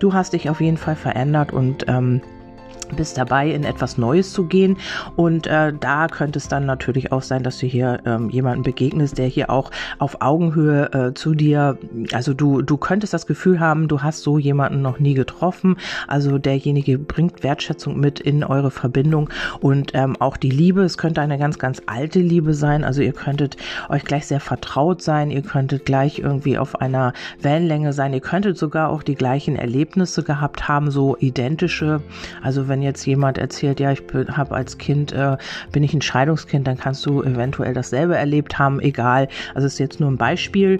Du 0.00 0.12
hast 0.12 0.32
dich 0.32 0.48
auf 0.50 0.60
jeden 0.60 0.76
Fall 0.76 0.96
verändert 0.96 1.52
und 1.52 1.84
ähm, 1.88 2.20
bist 2.96 3.18
dabei, 3.18 3.50
in 3.50 3.64
etwas 3.64 3.98
Neues 3.98 4.32
zu 4.32 4.44
gehen. 4.44 4.76
Und 5.16 5.46
äh, 5.46 5.72
da 5.78 6.08
könnte 6.08 6.38
es 6.38 6.48
dann 6.48 6.66
natürlich 6.66 7.12
auch 7.12 7.22
sein, 7.22 7.42
dass 7.42 7.58
du 7.58 7.66
hier 7.66 8.00
ähm, 8.04 8.30
jemanden 8.30 8.62
begegnest, 8.62 9.18
der 9.18 9.26
hier 9.26 9.50
auch 9.50 9.70
auf 9.98 10.20
Augenhöhe 10.20 10.92
äh, 10.92 11.14
zu 11.14 11.34
dir, 11.34 11.78
also 12.12 12.34
du, 12.34 12.62
du 12.62 12.76
könntest 12.76 13.14
das 13.14 13.26
Gefühl 13.26 13.60
haben, 13.60 13.88
du 13.88 14.02
hast 14.02 14.22
so 14.22 14.38
jemanden 14.38 14.82
noch 14.82 14.98
nie 14.98 15.14
getroffen. 15.14 15.76
Also 16.06 16.38
derjenige 16.38 16.98
bringt 16.98 17.42
Wertschätzung 17.42 17.98
mit 17.98 18.20
in 18.20 18.44
eure 18.44 18.70
Verbindung 18.70 19.30
und 19.60 19.92
ähm, 19.94 20.16
auch 20.18 20.36
die 20.36 20.50
Liebe. 20.50 20.82
Es 20.82 20.98
könnte 20.98 21.20
eine 21.20 21.38
ganz, 21.38 21.58
ganz 21.58 21.82
alte 21.86 22.20
Liebe 22.20 22.54
sein. 22.54 22.84
Also 22.84 23.02
ihr 23.02 23.12
könntet 23.12 23.56
euch 23.88 24.04
gleich 24.04 24.26
sehr 24.26 24.40
vertraut 24.40 25.02
sein. 25.02 25.30
Ihr 25.30 25.42
könntet 25.42 25.84
gleich 25.84 26.18
irgendwie 26.18 26.58
auf 26.58 26.80
einer 26.80 27.12
Wellenlänge 27.40 27.92
sein. 27.92 28.12
Ihr 28.12 28.20
könntet 28.20 28.58
sogar 28.58 28.90
auch 28.90 29.02
die 29.02 29.14
gleichen 29.14 29.56
Erlebnisse 29.56 30.22
gehabt 30.22 30.68
haben, 30.68 30.90
so 30.90 31.16
identische. 31.18 32.00
Also 32.42 32.68
wenn 32.68 32.77
wenn 32.78 32.84
jetzt 32.84 33.04
jemand 33.06 33.38
erzählt, 33.38 33.80
ja, 33.80 33.90
ich 33.90 34.04
habe 34.30 34.54
als 34.54 34.78
Kind, 34.78 35.12
äh, 35.12 35.36
bin 35.72 35.82
ich 35.82 35.94
ein 35.94 36.00
Scheidungskind, 36.00 36.64
dann 36.68 36.78
kannst 36.78 37.04
du 37.06 37.24
eventuell 37.24 37.74
dasselbe 37.74 38.16
erlebt 38.16 38.56
haben, 38.60 38.78
egal. 38.78 39.26
Also 39.52 39.66
es 39.66 39.72
ist 39.74 39.78
jetzt 39.80 39.98
nur 39.98 40.08
ein 40.08 40.16
Beispiel. 40.16 40.78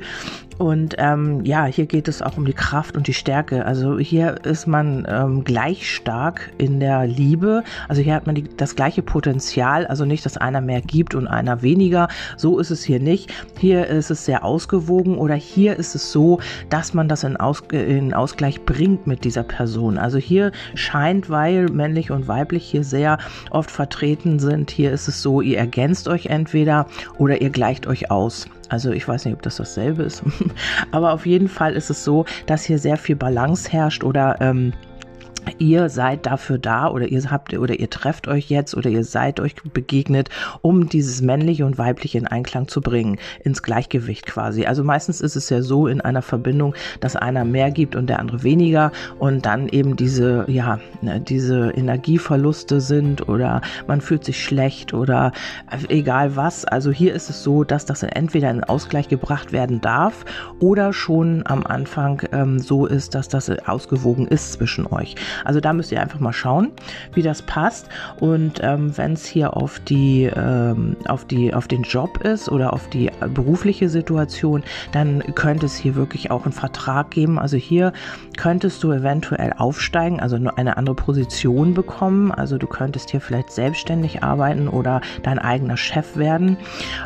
Und 0.58 0.96
ähm, 0.98 1.44
ja, 1.44 1.66
hier 1.66 1.86
geht 1.86 2.08
es 2.08 2.20
auch 2.20 2.36
um 2.36 2.44
die 2.44 2.52
Kraft 2.52 2.96
und 2.96 3.06
die 3.06 3.14
Stärke. 3.14 3.64
Also 3.64 3.98
hier 3.98 4.44
ist 4.44 4.66
man 4.66 5.06
ähm, 5.08 5.44
gleich 5.44 5.88
stark 5.88 6.50
in 6.58 6.80
der 6.80 7.06
Liebe. 7.06 7.62
Also 7.88 8.02
hier 8.02 8.14
hat 8.14 8.26
man 8.26 8.34
die, 8.34 8.44
das 8.56 8.74
gleiche 8.74 9.02
Potenzial. 9.02 9.86
Also 9.86 10.04
nicht, 10.04 10.26
dass 10.26 10.36
einer 10.36 10.60
mehr 10.60 10.80
gibt 10.80 11.14
und 11.14 11.28
einer 11.28 11.62
weniger. 11.62 12.08
So 12.36 12.58
ist 12.58 12.70
es 12.70 12.82
hier 12.82 12.98
nicht. 12.98 13.32
Hier 13.58 13.86
ist 13.86 14.10
es 14.10 14.24
sehr 14.24 14.44
ausgewogen 14.44 15.16
oder 15.16 15.34
hier 15.34 15.76
ist 15.76 15.94
es 15.94 16.10
so, 16.10 16.40
dass 16.70 16.92
man 16.92 17.08
das 17.08 17.22
in, 17.22 17.36
Aus, 17.36 17.62
in 17.70 18.12
Ausgleich 18.12 18.64
bringt 18.64 19.06
mit 19.06 19.24
dieser 19.24 19.44
Person. 19.44 19.96
Also 19.96 20.18
hier 20.18 20.50
scheint, 20.74 21.30
weil 21.30 21.68
männlich 21.88 22.10
und 22.10 22.28
weiblich 22.28 22.68
hier 22.70 22.84
sehr 22.84 23.18
oft 23.50 23.70
vertreten 23.70 24.38
sind, 24.38 24.70
hier 24.70 24.92
ist 24.92 25.08
es 25.08 25.22
so, 25.22 25.40
ihr 25.40 25.58
ergänzt 25.58 26.06
euch 26.06 26.26
entweder 26.26 26.86
oder 27.16 27.40
ihr 27.40 27.50
gleicht 27.50 27.86
euch 27.86 28.10
aus. 28.10 28.46
Also 28.68 28.90
ich 28.90 29.08
weiß 29.08 29.24
nicht, 29.24 29.34
ob 29.34 29.40
das 29.42 29.56
dasselbe 29.56 30.02
ist, 30.02 30.22
aber 30.90 31.12
auf 31.12 31.24
jeden 31.24 31.48
Fall 31.48 31.72
ist 31.72 31.88
es 31.88 32.04
so, 32.04 32.26
dass 32.44 32.64
hier 32.64 32.78
sehr 32.78 32.98
viel 32.98 33.16
Balance 33.16 33.72
herrscht 33.72 34.04
oder 34.04 34.36
ähm, 34.40 34.74
ihr 35.58 35.88
seid 35.88 36.26
dafür 36.26 36.58
da 36.58 36.88
oder 36.88 37.06
ihr 37.06 37.18
habt 37.30 37.56
oder 37.56 37.78
ihr 37.78 37.90
trefft 37.90 38.28
euch 38.28 38.48
jetzt 38.50 38.76
oder 38.76 38.90
ihr 38.90 39.04
seid 39.04 39.40
euch 39.40 39.54
begegnet, 39.56 40.28
um 40.62 40.88
dieses 40.88 41.22
männliche 41.22 41.66
und 41.66 41.78
weibliche 41.78 42.18
in 42.18 42.26
Einklang 42.26 42.68
zu 42.68 42.80
bringen, 42.80 43.18
ins 43.44 43.62
Gleichgewicht 43.62 44.26
quasi. 44.26 44.66
Also 44.66 44.84
meistens 44.84 45.20
ist 45.20 45.36
es 45.36 45.50
ja 45.50 45.62
so 45.62 45.86
in 45.86 46.00
einer 46.00 46.22
Verbindung, 46.22 46.74
dass 47.00 47.16
einer 47.16 47.44
mehr 47.44 47.70
gibt 47.70 47.96
und 47.96 48.08
der 48.08 48.18
andere 48.18 48.42
weniger 48.42 48.92
und 49.18 49.46
dann 49.46 49.68
eben 49.68 49.96
diese 49.96 50.44
ja, 50.48 50.78
ne, 51.02 51.20
diese 51.20 51.70
Energieverluste 51.70 52.80
sind 52.80 53.28
oder 53.28 53.60
man 53.86 54.00
fühlt 54.00 54.24
sich 54.24 54.42
schlecht 54.42 54.94
oder 54.94 55.32
egal 55.88 56.36
was. 56.36 56.64
Also 56.64 56.90
hier 56.90 57.14
ist 57.14 57.30
es 57.30 57.42
so, 57.42 57.64
dass 57.64 57.84
das 57.84 58.02
entweder 58.02 58.50
in 58.50 58.64
Ausgleich 58.64 59.08
gebracht 59.08 59.52
werden 59.52 59.80
darf 59.80 60.24
oder 60.60 60.92
schon 60.92 61.42
am 61.46 61.64
Anfang 61.64 62.22
ähm, 62.32 62.58
so 62.58 62.86
ist, 62.86 63.14
dass 63.14 63.28
das 63.28 63.50
ausgewogen 63.66 64.26
ist 64.26 64.52
zwischen 64.52 64.86
euch. 64.86 65.14
Also 65.44 65.60
da 65.60 65.72
müsst 65.72 65.92
ihr 65.92 66.00
einfach 66.00 66.20
mal 66.20 66.32
schauen, 66.32 66.72
wie 67.14 67.22
das 67.22 67.42
passt. 67.42 67.88
Und 68.20 68.60
ähm, 68.62 68.96
wenn 68.96 69.12
es 69.12 69.26
hier 69.26 69.56
auf 69.56 69.80
die, 69.80 70.24
ähm, 70.24 70.96
auf 71.06 71.24
die, 71.24 71.54
auf 71.54 71.68
den 71.68 71.82
Job 71.82 72.18
ist 72.24 72.48
oder 72.48 72.72
auf 72.72 72.88
die 72.88 73.10
berufliche 73.34 73.88
Situation, 73.88 74.62
dann 74.92 75.22
könnte 75.34 75.66
es 75.66 75.76
hier 75.76 75.94
wirklich 75.94 76.30
auch 76.30 76.44
einen 76.44 76.52
Vertrag 76.52 77.10
geben. 77.10 77.38
Also 77.38 77.56
hier 77.56 77.92
könntest 78.36 78.82
du 78.82 78.92
eventuell 78.92 79.52
aufsteigen, 79.56 80.20
also 80.20 80.36
eine 80.36 80.76
andere 80.76 80.94
Position 80.94 81.74
bekommen. 81.74 82.32
Also 82.32 82.58
du 82.58 82.66
könntest 82.66 83.10
hier 83.10 83.20
vielleicht 83.20 83.50
selbstständig 83.50 84.22
arbeiten 84.22 84.68
oder 84.68 85.00
dein 85.22 85.38
eigener 85.38 85.76
Chef 85.76 86.16
werden. 86.16 86.56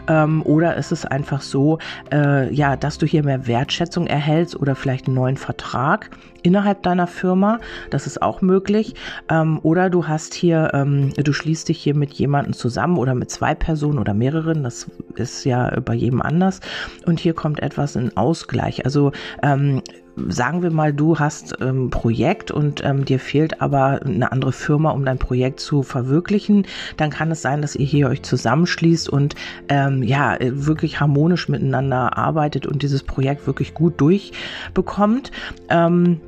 Ähm, 0.08 0.42
oder 0.42 0.76
ist 0.76 0.92
es 0.92 1.04
einfach 1.04 1.40
so, 1.40 1.78
äh, 2.12 2.52
ja, 2.52 2.76
dass 2.76 2.98
du 2.98 3.06
hier 3.06 3.24
mehr 3.24 3.46
Wertschätzung 3.46 4.06
erhältst 4.06 4.56
oder 4.56 4.74
vielleicht 4.74 5.06
einen 5.06 5.14
neuen 5.14 5.36
Vertrag 5.36 6.10
innerhalb 6.42 6.82
deiner 6.82 7.06
Firma. 7.06 7.58
Das 7.90 8.06
ist 8.06 8.11
auch 8.20 8.42
möglich. 8.42 8.94
Ähm, 9.28 9.60
oder 9.62 9.90
du 9.90 10.06
hast 10.06 10.34
hier, 10.34 10.70
ähm, 10.74 11.12
du 11.14 11.32
schließt 11.32 11.68
dich 11.68 11.78
hier 11.78 11.94
mit 11.94 12.12
jemandem 12.14 12.52
zusammen 12.52 12.98
oder 12.98 13.14
mit 13.14 13.30
zwei 13.30 13.54
Personen 13.54 13.98
oder 13.98 14.14
mehreren. 14.14 14.62
Das 14.62 14.90
ist 15.14 15.44
ja 15.44 15.80
bei 15.80 15.94
jedem 15.94 16.20
anders. 16.20 16.60
Und 17.06 17.20
hier 17.20 17.34
kommt 17.34 17.60
etwas 17.60 17.96
in 17.96 18.16
Ausgleich. 18.16 18.84
Also 18.84 19.12
ähm, 19.42 19.82
sagen 20.28 20.62
wir 20.62 20.70
mal, 20.70 20.92
du 20.92 21.18
hast 21.18 21.60
ein 21.60 21.68
ähm, 21.68 21.90
Projekt 21.90 22.50
und 22.50 22.84
ähm, 22.84 23.04
dir 23.04 23.18
fehlt 23.18 23.60
aber 23.60 24.02
eine 24.04 24.30
andere 24.30 24.52
Firma, 24.52 24.90
um 24.90 25.04
dein 25.04 25.18
Projekt 25.18 25.60
zu 25.60 25.82
verwirklichen, 25.82 26.66
dann 26.96 27.10
kann 27.10 27.30
es 27.30 27.42
sein, 27.42 27.62
dass 27.62 27.76
ihr 27.76 27.86
hier 27.86 28.08
euch 28.08 28.22
zusammenschließt 28.22 29.08
und 29.08 29.34
ähm, 29.68 30.02
ja, 30.02 30.36
wirklich 30.40 31.00
harmonisch 31.00 31.48
miteinander 31.48 32.16
arbeitet 32.16 32.66
und 32.66 32.82
dieses 32.82 33.02
Projekt 33.02 33.46
wirklich 33.46 33.74
gut 33.74 34.00
durchbekommt. 34.00 35.30
Ähm, 35.68 36.20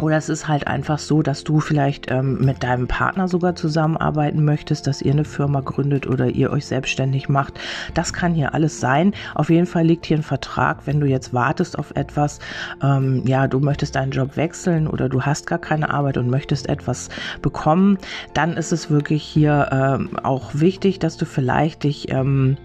oder 0.00 0.16
es 0.16 0.28
ist 0.28 0.48
halt 0.48 0.66
einfach 0.66 0.98
so, 0.98 1.22
dass 1.22 1.44
du 1.44 1.60
vielleicht 1.60 2.10
ähm, 2.10 2.38
mit 2.44 2.62
deinem 2.62 2.88
Partner 2.88 3.28
sogar 3.28 3.54
zusammenarbeiten 3.54 4.44
möchtest, 4.44 4.86
dass 4.86 5.02
ihr 5.02 5.12
eine 5.12 5.24
Firma 5.24 5.60
gründet 5.60 6.06
oder 6.06 6.28
ihr 6.28 6.50
euch 6.50 6.66
selbstständig 6.66 7.28
macht. 7.28 7.58
Das 7.94 8.12
kann 8.12 8.34
hier 8.34 8.54
alles 8.54 8.80
sein. 8.80 9.12
Auf 9.34 9.50
jeden 9.50 9.66
Fall 9.66 9.84
liegt 9.84 10.06
hier 10.06 10.16
ein 10.16 10.22
Vertrag, 10.22 10.86
wenn 10.86 11.00
du 11.00 11.06
jetzt 11.06 11.34
wartest 11.34 11.78
auf 11.78 11.92
etwas, 11.94 12.38
ähm, 12.82 13.22
ja, 13.26 13.46
du 13.46 13.60
möchtest 13.60 13.94
deinen 13.94 14.12
Job 14.12 14.36
wechseln 14.36 14.86
oder 14.86 15.08
du 15.08 15.22
hast 15.22 15.46
gar 15.46 15.58
keine 15.58 15.90
Arbeit 15.90 16.16
und 16.16 16.30
möchtest 16.30 16.68
etwas 16.68 17.08
bekommen, 17.40 17.98
dann 18.34 18.56
ist 18.56 18.72
es 18.72 18.90
wirklich 18.90 19.22
hier 19.22 19.68
ähm, 19.72 20.18
auch 20.22 20.50
wichtig, 20.54 20.98
dass 20.98 21.16
du 21.16 21.26
vielleicht 21.26 21.84
dich 21.84 22.10
ähm, 22.10 22.56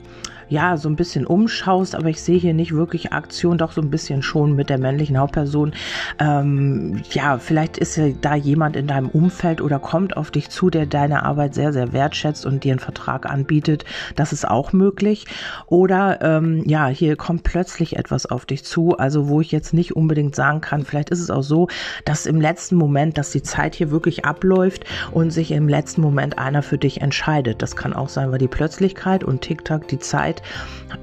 ja, 0.49 0.77
so 0.77 0.89
ein 0.89 0.95
bisschen 0.95 1.25
umschaust, 1.25 1.95
aber 1.95 2.09
ich 2.09 2.21
sehe 2.21 2.39
hier 2.39 2.53
nicht 2.53 2.73
wirklich 2.73 3.13
Aktion, 3.13 3.57
doch 3.57 3.71
so 3.71 3.81
ein 3.81 3.89
bisschen 3.89 4.21
schon 4.21 4.55
mit 4.55 4.69
der 4.69 4.79
männlichen 4.79 5.17
Hauptperson. 5.17 5.73
Ähm, 6.19 7.01
ja, 7.11 7.37
vielleicht 7.37 7.77
ist 7.77 7.97
ja 7.97 8.09
da 8.21 8.35
jemand 8.35 8.75
in 8.75 8.87
deinem 8.87 9.09
Umfeld 9.09 9.61
oder 9.61 9.79
kommt 9.79 10.15
auf 10.15 10.31
dich 10.31 10.49
zu, 10.49 10.69
der 10.69 10.85
deine 10.85 11.23
Arbeit 11.23 11.53
sehr, 11.53 11.73
sehr 11.73 11.93
wertschätzt 11.93 12.45
und 12.45 12.63
dir 12.63 12.73
einen 12.73 12.79
Vertrag 12.79 13.25
anbietet. 13.25 13.85
Das 14.15 14.33
ist 14.33 14.47
auch 14.47 14.73
möglich. 14.73 15.25
Oder 15.67 16.21
ähm, 16.21 16.63
ja, 16.65 16.87
hier 16.87 17.15
kommt 17.15 17.43
plötzlich 17.43 17.97
etwas 17.97 18.25
auf 18.25 18.45
dich 18.45 18.63
zu, 18.63 18.97
also 18.97 19.27
wo 19.27 19.41
ich 19.41 19.51
jetzt 19.51 19.73
nicht 19.73 19.95
unbedingt 19.95 20.35
sagen 20.35 20.61
kann, 20.61 20.85
vielleicht 20.85 21.09
ist 21.09 21.19
es 21.19 21.29
auch 21.29 21.43
so, 21.43 21.67
dass 22.05 22.25
im 22.25 22.39
letzten 22.39 22.75
Moment, 22.75 23.17
dass 23.17 23.31
die 23.31 23.43
Zeit 23.43 23.75
hier 23.75 23.91
wirklich 23.91 24.25
abläuft 24.25 24.85
und 25.11 25.31
sich 25.31 25.51
im 25.51 25.67
letzten 25.67 26.01
Moment 26.01 26.37
einer 26.37 26.61
für 26.61 26.77
dich 26.77 27.01
entscheidet. 27.01 27.61
Das 27.61 27.75
kann 27.75 27.93
auch 27.93 28.09
sein, 28.09 28.31
weil 28.31 28.39
die 28.39 28.47
Plötzlichkeit 28.47 29.23
und 29.23 29.41
TikTok 29.41 29.87
die 29.87 29.99
Zeit 29.99 30.36
Zeit 30.37 30.41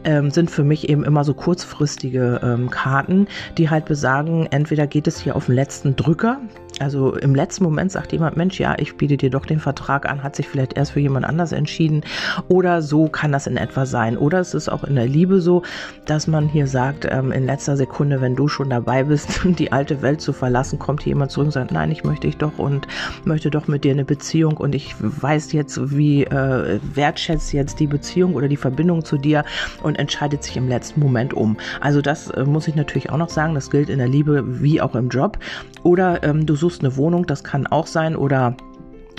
ähm, 0.05 0.31
sind 0.31 0.51
für 0.51 0.65
mich 0.65 0.89
eben 0.89 1.05
immer 1.05 1.25
so 1.25 1.35
kurzfristige 1.35 2.41
ähm, 2.43 2.71
Karten, 2.71 3.29
die 3.59 3.71
halt 3.71 3.85
besagen, 3.85 4.47
entweder 4.51 4.87
geht 4.87 5.07
es 5.07 5.21
hier 5.21 5.37
auf 5.37 5.47
den 5.47 5.55
letzten 5.55 5.97
Drücker, 5.97 6.41
also 6.81 7.15
im 7.15 7.35
letzten 7.35 7.65
Moment 7.65 7.93
sagt 7.93 8.13
jemand, 8.13 8.37
Mensch, 8.37 8.59
ja, 8.59 8.75
ich 8.79 8.97
biete 8.97 9.17
dir 9.17 9.31
doch 9.31 9.47
den 9.47 9.61
Vertrag 9.61 10.09
an, 10.09 10.23
hat 10.23 10.37
sich 10.37 10.49
vielleicht 10.49 10.77
erst 10.77 10.93
für 10.93 11.01
jemand 11.01 11.27
anders 11.27 11.53
entschieden. 11.53 12.03
Oder 12.49 12.83
so 12.83 13.09
kann 13.09 13.33
das 13.33 13.47
in 13.47 13.57
etwa 13.57 13.87
sein. 13.87 14.17
Oder 14.17 14.41
es 14.41 14.55
ist 14.55 14.69
auch 14.69 14.85
in 14.85 14.95
der 14.95 15.07
Liebe 15.07 15.41
so, 15.41 15.63
dass 16.07 16.27
man 16.27 16.49
hier 16.49 16.67
sagt, 16.67 17.07
ähm, 17.11 17.33
in 17.33 17.47
letzter 17.47 17.77
Sekunde, 17.77 18.21
wenn 18.21 18.37
du 18.37 18.49
schon 18.49 18.71
dabei 18.71 19.05
bist, 19.05 19.41
die 19.45 19.73
alte 19.73 20.03
Welt 20.03 20.21
zu 20.21 20.33
verlassen, 20.33 20.79
kommt 20.79 21.03
hier 21.03 21.13
jemand 21.13 21.31
zurück 21.31 21.47
und 21.47 21.53
sagt, 21.53 21.73
nein, 21.73 21.91
ich 21.91 22.05
möchte 22.05 22.27
dich 22.27 22.37
doch 22.37 22.59
und 22.59 22.87
möchte 23.25 23.51
doch 23.51 23.69
mit 23.69 23.85
dir 23.85 23.93
eine 23.93 24.05
Beziehung 24.05 24.57
und 24.57 24.75
ich 24.75 24.95
weiß 24.99 25.53
jetzt, 25.53 25.97
wie 25.97 26.25
äh, 26.25 26.81
wertschätzt 26.95 27.53
jetzt 27.53 27.81
die 27.81 27.87
Beziehung 27.87 28.35
oder 28.35 28.49
die 28.49 28.57
Verbindung 28.57 29.05
zu 29.05 29.17
dir 29.17 29.45
und 29.83 29.99
entscheidet 29.99 30.43
sich 30.43 30.57
im 30.57 30.69
letzten 30.69 31.01
Moment 31.01 31.35
um. 31.35 31.57
Also 31.81 32.01
das 32.01 32.31
äh, 32.31 32.45
muss 32.45 32.69
ich 32.69 32.75
natürlich 32.75 33.11
auch 33.11 33.19
noch 33.19 33.29
sagen, 33.29 33.55
das 33.55 33.71
gilt 33.71 33.89
in 33.89 33.99
der 33.99 34.09
Liebe 34.09 34.63
wie 34.63 34.81
auch 34.81 34.95
im 34.95 35.09
Job. 35.09 35.39
Oder 35.83 36.23
ähm, 36.23 36.47
du 36.47 36.57
suchst 36.65 36.81
eine 36.81 36.97
Wohnung, 36.97 37.27
das 37.27 37.45
kann 37.45 37.67
auch 37.67 37.87
sein, 37.87 38.17
oder 38.17 38.57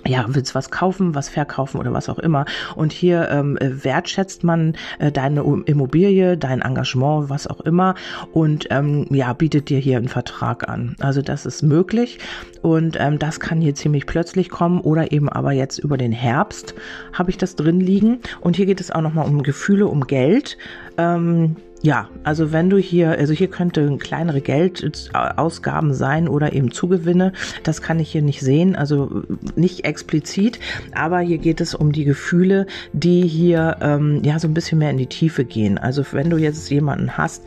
ja, 0.07 0.25
willst 0.27 0.55
was 0.55 0.69
kaufen, 0.69 1.15
was 1.15 1.29
verkaufen 1.29 1.79
oder 1.79 1.93
was 1.93 2.09
auch 2.09 2.19
immer. 2.19 2.45
Und 2.75 2.91
hier 2.91 3.29
ähm, 3.29 3.57
wertschätzt 3.59 4.43
man 4.43 4.75
äh, 4.99 5.11
deine 5.11 5.41
Immobilie, 5.65 6.37
dein 6.37 6.61
Engagement, 6.61 7.29
was 7.29 7.47
auch 7.47 7.61
immer 7.61 7.95
und 8.31 8.67
ähm, 8.69 9.07
ja, 9.09 9.33
bietet 9.33 9.69
dir 9.69 9.79
hier 9.79 9.97
einen 9.97 10.07
Vertrag 10.07 10.69
an. 10.69 10.95
Also 10.99 11.21
das 11.21 11.45
ist 11.45 11.63
möglich 11.63 12.19
und 12.61 12.97
ähm, 12.99 13.17
das 13.19 13.39
kann 13.39 13.61
hier 13.61 13.73
ziemlich 13.73 14.05
plötzlich 14.05 14.49
kommen 14.49 14.81
oder 14.81 15.11
eben 15.11 15.29
aber 15.29 15.51
jetzt 15.51 15.79
über 15.79 15.97
den 15.97 16.11
Herbst 16.11 16.75
habe 17.13 17.31
ich 17.31 17.37
das 17.37 17.55
drin 17.55 17.79
liegen. 17.79 18.19
Und 18.41 18.55
hier 18.55 18.67
geht 18.67 18.81
es 18.81 18.91
auch 18.91 19.01
nochmal 19.01 19.27
um 19.27 19.41
Gefühle, 19.41 19.87
um 19.87 20.05
Geld. 20.05 20.57
Ähm, 20.97 21.55
ja, 21.85 22.09
also 22.23 22.51
wenn 22.51 22.71
du 22.71 22.77
hier, 22.77 23.11
also 23.11 23.31
hier 23.31 23.47
könnte 23.47 23.95
kleinere 23.99 24.41
Geldausgaben 24.41 25.93
sein 25.93 26.27
oder 26.27 26.53
eben 26.53 26.71
Zugewinne. 26.71 27.31
Das 27.61 27.83
kann 27.83 27.99
ich 27.99 28.11
hier 28.11 28.23
nicht 28.23 28.41
sehen, 28.41 28.75
also 28.75 29.21
nicht 29.55 29.85
explizit, 29.85 30.59
aber 30.95 31.19
hier 31.19 31.37
geht 31.37 31.61
es 31.61 31.75
um 31.75 31.91
die 31.91 32.03
Gefühle, 32.03 32.65
die 32.93 33.27
hier 33.27 33.77
ähm, 33.81 34.23
ja 34.25 34.39
so 34.39 34.47
ein 34.47 34.55
bisschen 34.55 34.79
mehr 34.79 34.89
in 34.89 34.97
die 34.97 35.05
Tiefe 35.05 35.45
gehen. 35.45 35.77
Also 35.77 36.03
wenn 36.11 36.31
du 36.31 36.37
jetzt 36.37 36.71
jemanden 36.71 37.19
hast, 37.19 37.43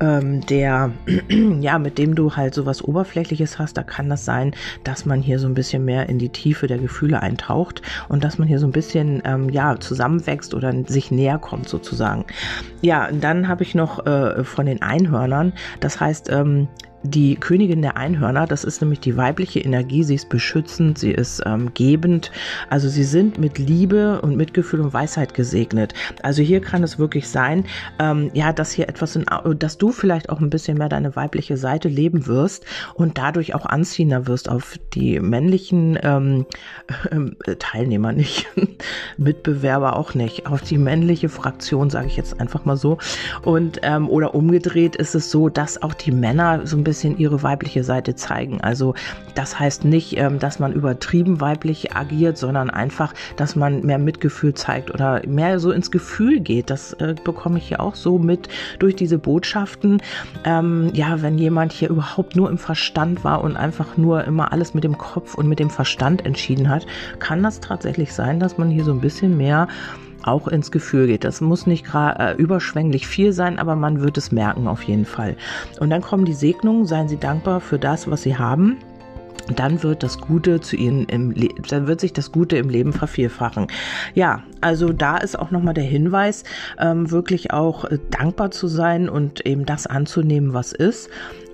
ähm, 0.00 0.44
der 0.46 0.90
ja 1.60 1.78
mit 1.78 1.98
dem 1.98 2.16
du 2.16 2.34
halt 2.34 2.54
so 2.54 2.66
was 2.66 2.82
Oberflächliches 2.82 3.60
hast, 3.60 3.76
da 3.76 3.84
kann 3.84 4.08
das 4.08 4.24
sein, 4.24 4.56
dass 4.82 5.06
man 5.06 5.22
hier 5.22 5.38
so 5.38 5.46
ein 5.46 5.54
bisschen 5.54 5.84
mehr 5.84 6.08
in 6.08 6.18
die 6.18 6.30
Tiefe 6.30 6.66
der 6.66 6.78
Gefühle 6.78 7.22
eintaucht 7.22 7.82
und 8.08 8.24
dass 8.24 8.38
man 8.38 8.48
hier 8.48 8.58
so 8.58 8.66
ein 8.66 8.72
bisschen 8.72 9.22
ähm, 9.24 9.50
ja 9.50 9.78
zusammenwächst 9.78 10.52
oder 10.52 10.74
sich 10.88 11.12
näher 11.12 11.38
kommt 11.38 11.68
sozusagen. 11.68 12.24
Ja, 12.82 13.08
dann 13.12 13.46
habe 13.46 13.62
ich 13.62 13.67
ich 13.68 13.74
noch 13.74 14.04
äh, 14.06 14.44
von 14.44 14.66
den 14.66 14.82
Einhörnern. 14.82 15.52
Das 15.80 16.00
heißt, 16.00 16.30
ähm, 16.30 16.68
die 17.02 17.36
Königin 17.36 17.82
der 17.82 17.96
Einhörner, 17.96 18.46
das 18.46 18.64
ist 18.64 18.80
nämlich 18.80 19.00
die 19.00 19.16
weibliche 19.16 19.60
Energie, 19.60 20.02
sie 20.02 20.16
ist 20.16 20.28
beschützend, 20.28 20.98
sie 20.98 21.12
ist 21.12 21.42
ähm, 21.46 21.72
gebend, 21.74 22.32
also 22.70 22.88
sie 22.88 23.04
sind 23.04 23.38
mit 23.38 23.58
Liebe 23.58 24.20
und 24.20 24.36
Mitgefühl 24.36 24.80
und 24.80 24.92
Weisheit 24.92 25.32
gesegnet. 25.32 25.94
Also 26.22 26.42
hier 26.42 26.60
kann 26.60 26.82
es 26.82 26.98
wirklich 26.98 27.28
sein, 27.28 27.64
ähm, 28.00 28.30
ja, 28.34 28.52
dass 28.52 28.72
hier 28.72 28.88
etwas, 28.88 29.14
in, 29.14 29.26
dass 29.58 29.78
du 29.78 29.92
vielleicht 29.92 30.28
auch 30.28 30.40
ein 30.40 30.50
bisschen 30.50 30.76
mehr 30.76 30.88
deine 30.88 31.14
weibliche 31.14 31.56
Seite 31.56 31.88
leben 31.88 32.26
wirst 32.26 32.66
und 32.94 33.16
dadurch 33.16 33.54
auch 33.54 33.66
anziehender 33.66 34.26
wirst 34.26 34.48
auf 34.48 34.76
die 34.92 35.20
männlichen 35.20 35.98
ähm, 36.02 36.46
äh, 37.10 37.54
Teilnehmer 37.56 38.12
nicht, 38.12 38.46
Mitbewerber 39.16 39.96
auch 39.96 40.14
nicht, 40.14 40.46
auf 40.46 40.62
die 40.62 40.78
männliche 40.78 41.28
Fraktion, 41.28 41.90
sage 41.90 42.08
ich 42.08 42.16
jetzt 42.16 42.40
einfach 42.40 42.64
mal 42.64 42.76
so. 42.76 42.98
Und 43.42 43.80
ähm, 43.82 44.08
oder 44.08 44.34
umgedreht 44.34 44.96
ist 44.96 45.14
es 45.14 45.30
so, 45.30 45.48
dass 45.48 45.80
auch 45.80 45.94
die 45.94 46.10
Männer 46.10 46.66
so 46.66 46.76
ein 46.76 46.87
bisschen 46.88 47.18
ihre 47.18 47.42
weibliche 47.42 47.84
Seite 47.84 48.14
zeigen. 48.14 48.62
Also 48.62 48.94
das 49.34 49.60
heißt 49.60 49.84
nicht, 49.84 50.16
ähm, 50.16 50.38
dass 50.38 50.58
man 50.58 50.72
übertrieben 50.72 51.38
weiblich 51.40 51.94
agiert, 51.94 52.38
sondern 52.38 52.70
einfach, 52.70 53.12
dass 53.36 53.56
man 53.56 53.82
mehr 53.84 53.98
Mitgefühl 53.98 54.54
zeigt 54.54 54.90
oder 54.90 55.20
mehr 55.26 55.60
so 55.60 55.70
ins 55.70 55.90
Gefühl 55.90 56.40
geht. 56.40 56.70
Das 56.70 56.94
äh, 56.94 57.14
bekomme 57.22 57.58
ich 57.58 57.68
hier 57.68 57.80
auch 57.80 57.94
so 57.94 58.18
mit 58.18 58.48
durch 58.78 58.96
diese 58.96 59.18
Botschaften. 59.18 60.00
Ähm, 60.44 60.90
ja, 60.94 61.20
wenn 61.20 61.36
jemand 61.36 61.72
hier 61.72 61.90
überhaupt 61.90 62.36
nur 62.36 62.48
im 62.48 62.56
Verstand 62.56 63.22
war 63.22 63.44
und 63.44 63.58
einfach 63.58 63.98
nur 63.98 64.24
immer 64.24 64.50
alles 64.52 64.72
mit 64.72 64.82
dem 64.82 64.96
Kopf 64.96 65.34
und 65.34 65.46
mit 65.46 65.58
dem 65.58 65.68
Verstand 65.68 66.24
entschieden 66.24 66.70
hat, 66.70 66.86
kann 67.18 67.42
das 67.42 67.60
tatsächlich 67.60 68.14
sein, 68.14 68.40
dass 68.40 68.56
man 68.56 68.70
hier 68.70 68.84
so 68.84 68.92
ein 68.92 69.00
bisschen 69.02 69.36
mehr 69.36 69.68
auch 70.22 70.48
ins 70.48 70.70
Gefühl 70.70 71.06
geht. 71.06 71.24
Das 71.24 71.40
muss 71.40 71.66
nicht 71.66 71.84
gerade 71.84 72.34
äh, 72.34 72.36
überschwänglich 72.36 73.06
viel 73.06 73.32
sein, 73.32 73.58
aber 73.58 73.76
man 73.76 74.00
wird 74.00 74.18
es 74.18 74.32
merken 74.32 74.68
auf 74.68 74.82
jeden 74.82 75.04
Fall. 75.04 75.36
Und 75.80 75.90
dann 75.90 76.02
kommen 76.02 76.24
die 76.24 76.34
Segnungen, 76.34 76.86
seien 76.86 77.08
Sie 77.08 77.18
dankbar 77.18 77.60
für 77.60 77.78
das, 77.78 78.10
was 78.10 78.22
Sie 78.22 78.36
haben 78.36 78.78
dann 79.56 79.82
wird 79.82 80.02
das 80.02 80.20
Gute 80.20 80.60
zu 80.60 80.76
ihnen 80.76 81.06
im 81.06 81.30
Le 81.30 81.48
dann 81.68 81.86
wird 81.86 82.00
sich 82.00 82.12
das 82.12 82.32
Gute 82.32 82.56
im 82.58 82.68
Leben 82.68 82.92
vervielfachen. 82.92 83.68
Ja, 84.14 84.42
also 84.60 84.92
da 84.92 85.16
ist 85.16 85.38
auch 85.38 85.50
nochmal 85.50 85.74
der 85.74 85.84
Hinweis, 85.84 86.44
ähm, 86.78 87.10
wirklich 87.10 87.52
auch 87.52 87.84
äh, 87.84 87.98
dankbar 88.10 88.50
zu 88.50 88.68
sein 88.68 89.08
und 89.08 89.46
eben 89.46 89.64
das 89.64 89.86
anzunehmen, 89.86 90.52
was 90.52 90.72
ist 90.72 91.08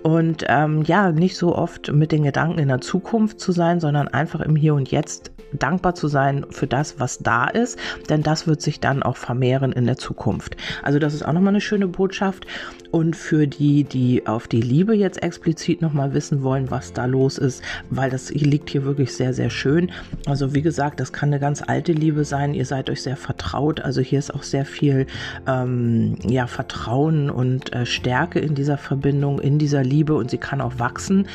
und 0.05 0.45
ähm, 0.49 0.83
ja, 0.83 1.13
nicht 1.13 1.35
so 1.35 1.57
oft 1.57 1.91
mit 1.91 2.13
den 2.13 2.25
Gedanken 2.25 2.59
in 2.59 2.69
der 2.69 2.83
Zukunft 2.83 3.41
zu 3.41 3.53
sein, 3.53 3.81
sondern 3.81 4.07
einfach 4.07 4.43
im 4.43 4.55
Hier 4.55 4.75
und 4.75 4.91
Jetzt 4.91 5.33
dankbar 5.59 5.95
zu 5.95 6.09
sein 6.09 6.45
für 6.51 6.67
das, 6.67 7.01
was 7.01 7.19
da 7.19 7.47
ist, 7.47 7.79
denn 8.11 8.23
das 8.23 8.47
wird 8.47 8.61
sich 8.61 8.81
dann 8.81 9.03
auch 9.03 9.17
vermehren 9.17 9.73
in 9.73 9.87
der 9.87 9.97
Zukunft. 9.97 10.57
Also 10.83 10.99
das 10.99 11.15
ist 11.15 11.25
auch 11.25 11.33
nochmal 11.33 11.53
eine 11.55 11.61
schöne 11.61 11.89
Botschaft. 11.89 12.47
Und 12.91 13.17
für 13.17 13.49
die, 13.49 13.83
die 13.83 14.25
auf 14.29 14.47
die 14.47 14.61
Liebe 14.61 14.95
jetzt 14.95 15.21
explizit 15.21 15.83
nochmal 15.83 16.15
wissen 16.15 16.45
wollen, 16.45 16.71
was 16.71 16.93
da 16.93 17.07
los 17.07 17.39
ist, 17.39 17.61
weil 17.91 18.09
das 18.09 18.31
liegt 18.31 18.71
hier 18.71 18.85
wirklich 18.85 19.17
sehr, 19.17 19.35
sehr 19.35 19.51
schön. 19.51 19.91
Also 20.27 20.55
wie 20.55 20.63
gesagt, 20.63 21.01
das 21.01 21.13
kann 21.13 21.31
eine 21.31 21.41
ganz 21.41 21.61
alte 21.67 21.91
Liebe 21.91 22.25
sein. 22.25 22.55
Ihr 22.55 22.67
seid 22.67 22.91
euch 22.91 23.03
sehr 23.03 23.17
vertraut. 23.17 23.81
Also 23.81 24.01
hier 24.01 24.21
ist 24.21 24.33
auch 24.33 24.45
sehr 24.45 24.65
viel 24.65 25.07
ähm, 25.49 26.15
ja, 26.25 26.47
Vertrauen 26.47 27.31
und 27.31 27.73
äh, 27.75 27.85
Stärke 27.85 28.39
in 28.39 28.55
dieser 28.55 28.79
Verbindung, 28.79 29.41
in 29.41 29.59
dieser 29.59 29.83
Liebe 29.83 29.94
und 30.03 30.31
sie 30.31 30.39
kann 30.39 30.61
auch 30.61 30.79
wachsen. 30.79 31.29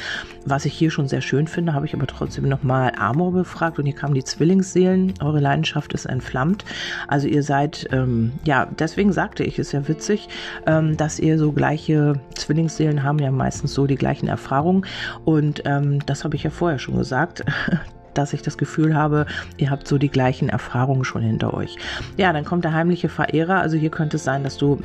Was 0.46 0.66
ich 0.66 0.74
hier 0.74 0.92
schon 0.92 1.08
sehr 1.08 1.22
schön 1.22 1.48
finde, 1.48 1.74
habe 1.74 1.86
ich 1.86 1.94
aber 1.94 2.08
trotzdem 2.08 2.50
nochmal 2.50 2.92
Amor 2.98 3.32
befragt 3.32 3.80
und 3.80 3.86
hier 3.86 3.96
kamen 3.96 4.14
die 4.14 4.24
Zwillingsseelen. 4.24 5.14
Eure 5.22 5.40
Leidenschaft 5.40 5.94
ist 5.94 6.06
entflammt. 6.06 6.66
Also 7.08 7.28
ihr 7.28 7.44
seid, 7.44 7.88
ähm, 7.92 8.34
ja, 8.44 8.66
deswegen 8.66 9.14
sagte 9.14 9.44
ich, 9.44 9.60
ist 9.60 9.72
ja 9.72 9.88
witzig, 9.88 10.28
ähm, 10.66 10.98
dass 10.98 11.20
ihr 11.20 11.38
so 11.38 11.52
gleiche 11.52 12.20
Zwillingsseelen 12.36 13.04
haben 13.04 13.20
ja 13.20 13.32
meistens 13.32 13.74
so 13.74 13.88
die 13.88 13.96
gleichen 13.96 14.28
Erfahrungen. 14.28 14.86
Und 15.24 15.64
ähm, 15.66 16.06
das 16.06 16.24
habe 16.24 16.36
ich 16.36 16.44
ja 16.44 16.50
vorher 16.50 16.80
schon 16.80 16.98
gesagt 16.98 17.44
dass 18.14 18.34
ich 18.34 18.42
das 18.42 18.58
Gefühl 18.58 18.96
habe, 18.96 19.28
ihr 19.58 19.70
habt 19.70 19.88
so 19.88 19.98
die 19.98 20.10
gleichen 20.10 20.50
Erfahrungen 20.50 21.06
schon 21.06 21.22
hinter 21.22 21.54
euch. 21.54 21.78
Ja, 22.18 22.34
dann 22.34 22.44
kommt 22.44 22.66
der 22.66 22.74
heimliche 22.74 23.08
Verehrer. 23.08 23.62
Also 23.62 23.78
hier 23.78 23.92
könnte 23.92 24.18
es 24.18 24.24
sein, 24.24 24.44
dass 24.44 24.58
du 24.58 24.82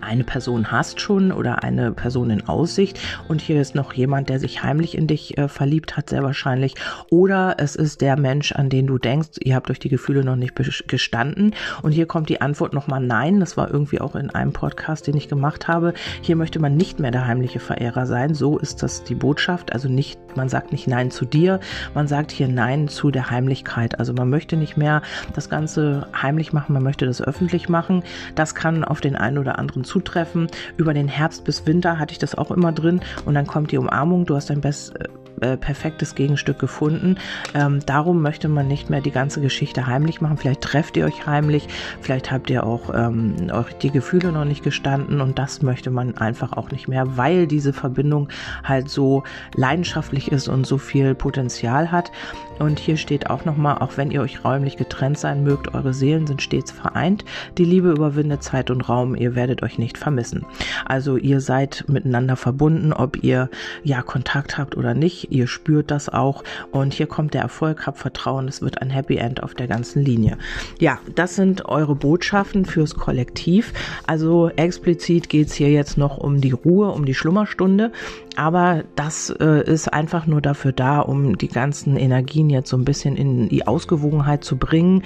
eine 0.00 0.24
Person 0.24 0.70
hast 0.70 1.00
schon 1.00 1.32
oder 1.32 1.62
eine 1.62 1.92
Person 1.92 2.30
in 2.30 2.48
Aussicht 2.48 2.98
und 3.28 3.40
hier 3.40 3.60
ist 3.60 3.74
noch 3.74 3.92
jemand, 3.92 4.28
der 4.28 4.38
sich 4.38 4.62
heimlich 4.62 4.96
in 4.96 5.06
dich 5.06 5.38
äh, 5.38 5.48
verliebt 5.48 5.96
hat, 5.96 6.10
sehr 6.10 6.22
wahrscheinlich. 6.22 6.74
Oder 7.10 7.56
es 7.58 7.76
ist 7.76 8.00
der 8.00 8.18
Mensch, 8.18 8.52
an 8.52 8.68
den 8.68 8.86
du 8.86 8.98
denkst, 8.98 9.30
ihr 9.40 9.54
habt 9.54 9.70
euch 9.70 9.78
die 9.78 9.88
Gefühle 9.88 10.24
noch 10.24 10.36
nicht 10.36 10.54
gestanden. 10.88 11.54
Und 11.82 11.92
hier 11.92 12.06
kommt 12.06 12.28
die 12.28 12.40
Antwort 12.40 12.72
nochmal 12.72 13.00
nein. 13.00 13.40
Das 13.40 13.56
war 13.56 13.70
irgendwie 13.70 14.00
auch 14.00 14.14
in 14.14 14.30
einem 14.30 14.52
Podcast, 14.52 15.06
den 15.06 15.16
ich 15.16 15.28
gemacht 15.28 15.68
habe. 15.68 15.94
Hier 16.20 16.36
möchte 16.36 16.58
man 16.58 16.76
nicht 16.76 17.00
mehr 17.00 17.10
der 17.10 17.26
heimliche 17.26 17.60
Verehrer 17.60 18.06
sein. 18.06 18.34
So 18.34 18.58
ist 18.58 18.82
das 18.82 19.04
die 19.04 19.14
Botschaft. 19.14 19.72
Also 19.72 19.88
nicht, 19.88 20.18
man 20.36 20.48
sagt 20.48 20.72
nicht 20.72 20.86
nein 20.86 21.10
zu 21.10 21.24
dir, 21.24 21.60
man 21.94 22.08
sagt 22.08 22.32
hier 22.32 22.48
nein 22.48 22.88
zu 22.88 23.10
der 23.10 23.30
Heimlichkeit. 23.30 23.98
Also 23.98 24.12
man 24.12 24.30
möchte 24.30 24.56
nicht 24.56 24.76
mehr 24.76 25.02
das 25.34 25.48
Ganze 25.48 26.06
heimlich 26.20 26.52
machen, 26.52 26.72
man 26.72 26.82
möchte 26.82 27.06
das 27.06 27.22
öffentlich 27.22 27.68
machen. 27.68 28.02
Das 28.34 28.54
kann 28.54 28.84
auf 28.84 29.00
den 29.00 29.16
einen 29.16 29.38
oder 29.38 29.58
anderen 29.58 29.84
zutreffen. 29.84 30.48
Über 30.76 30.94
den 30.94 31.08
Herbst 31.08 31.44
bis 31.44 31.66
Winter 31.66 31.98
hatte 31.98 32.12
ich 32.12 32.18
das 32.18 32.34
auch 32.34 32.50
immer 32.50 32.72
drin 32.72 33.00
und 33.24 33.34
dann 33.34 33.46
kommt 33.46 33.72
die 33.72 33.78
Umarmung. 33.78 34.26
Du 34.26 34.36
hast 34.36 34.50
dein 34.50 34.60
best, 34.60 34.94
äh, 35.40 35.56
perfektes 35.56 36.14
Gegenstück 36.14 36.58
gefunden. 36.58 37.16
Ähm, 37.54 37.80
darum 37.86 38.22
möchte 38.22 38.48
man 38.48 38.68
nicht 38.68 38.90
mehr 38.90 39.00
die 39.00 39.10
ganze 39.10 39.40
Geschichte 39.40 39.86
heimlich 39.86 40.20
machen. 40.20 40.36
Vielleicht 40.36 40.60
trefft 40.60 40.96
ihr 40.96 41.06
euch 41.06 41.26
heimlich, 41.26 41.68
vielleicht 42.00 42.30
habt 42.30 42.50
ihr 42.50 42.64
auch 42.64 42.92
ähm, 42.94 43.50
euch 43.52 43.72
die 43.74 43.90
Gefühle 43.90 44.32
noch 44.32 44.44
nicht 44.44 44.62
gestanden 44.62 45.20
und 45.20 45.38
das 45.38 45.62
möchte 45.62 45.90
man 45.90 46.16
einfach 46.18 46.52
auch 46.52 46.70
nicht 46.70 46.88
mehr, 46.88 47.16
weil 47.16 47.46
diese 47.46 47.72
Verbindung 47.72 48.28
halt 48.64 48.88
so 48.88 49.22
leidenschaftlich 49.54 50.30
ist 50.30 50.48
und 50.48 50.66
so 50.66 50.78
viel 50.78 51.14
Potenzial 51.14 51.90
hat. 51.90 52.10
Und 52.58 52.78
hier 52.78 52.96
steht 52.96 53.28
auch 53.28 53.44
nochmal, 53.44 53.78
auch 53.78 53.96
wenn 53.96 54.10
ihr 54.10 54.22
euch 54.22 54.44
räumlich 54.44 54.76
getrennt 54.76 55.18
sein 55.18 55.42
mögt, 55.42 55.74
eure 55.74 55.92
Seelen 55.94 56.26
sind 56.26 56.42
stets 56.42 56.70
vereint. 56.70 57.24
Die 57.58 57.64
Liebe 57.64 57.90
überwindet 57.90 58.42
Zeit 58.42 58.70
und 58.70 58.88
Raum. 58.88 59.16
Ihr 59.16 59.34
werdet 59.34 59.62
euch 59.62 59.78
nicht 59.78 59.98
vermissen. 59.98 60.46
Also 60.84 61.16
ihr 61.16 61.40
seid 61.40 61.84
miteinander 61.88 62.36
verbunden, 62.36 62.92
ob 62.92 63.22
ihr 63.22 63.48
ja 63.82 64.02
Kontakt 64.02 64.58
habt 64.58 64.76
oder 64.76 64.94
nicht. 64.94 65.21
Ihr 65.30 65.46
spürt 65.46 65.90
das 65.90 66.08
auch. 66.08 66.44
Und 66.70 66.94
hier 66.94 67.06
kommt 67.06 67.34
der 67.34 67.42
Erfolg, 67.42 67.86
habt 67.86 67.98
Vertrauen. 67.98 68.48
Es 68.48 68.62
wird 68.62 68.80
ein 68.82 68.90
Happy 68.90 69.16
End 69.16 69.42
auf 69.42 69.54
der 69.54 69.66
ganzen 69.66 70.02
Linie. 70.02 70.38
Ja, 70.78 70.98
das 71.14 71.36
sind 71.36 71.66
eure 71.66 71.94
Botschaften 71.94 72.64
fürs 72.64 72.94
Kollektiv. 72.94 73.72
Also 74.06 74.48
explizit 74.50 75.28
geht 75.28 75.48
es 75.48 75.54
hier 75.54 75.70
jetzt 75.70 75.98
noch 75.98 76.18
um 76.18 76.40
die 76.40 76.52
Ruhe, 76.52 76.90
um 76.90 77.04
die 77.04 77.14
Schlummerstunde. 77.14 77.92
Aber 78.36 78.84
das 78.96 79.30
äh, 79.30 79.64
ist 79.70 79.92
einfach 79.92 80.26
nur 80.26 80.40
dafür 80.40 80.72
da, 80.72 81.00
um 81.00 81.36
die 81.36 81.48
ganzen 81.48 81.96
Energien 81.96 82.48
jetzt 82.50 82.70
so 82.70 82.76
ein 82.76 82.84
bisschen 82.84 83.16
in 83.16 83.48
die 83.48 83.66
Ausgewogenheit 83.66 84.44
zu 84.44 84.56
bringen. 84.56 85.02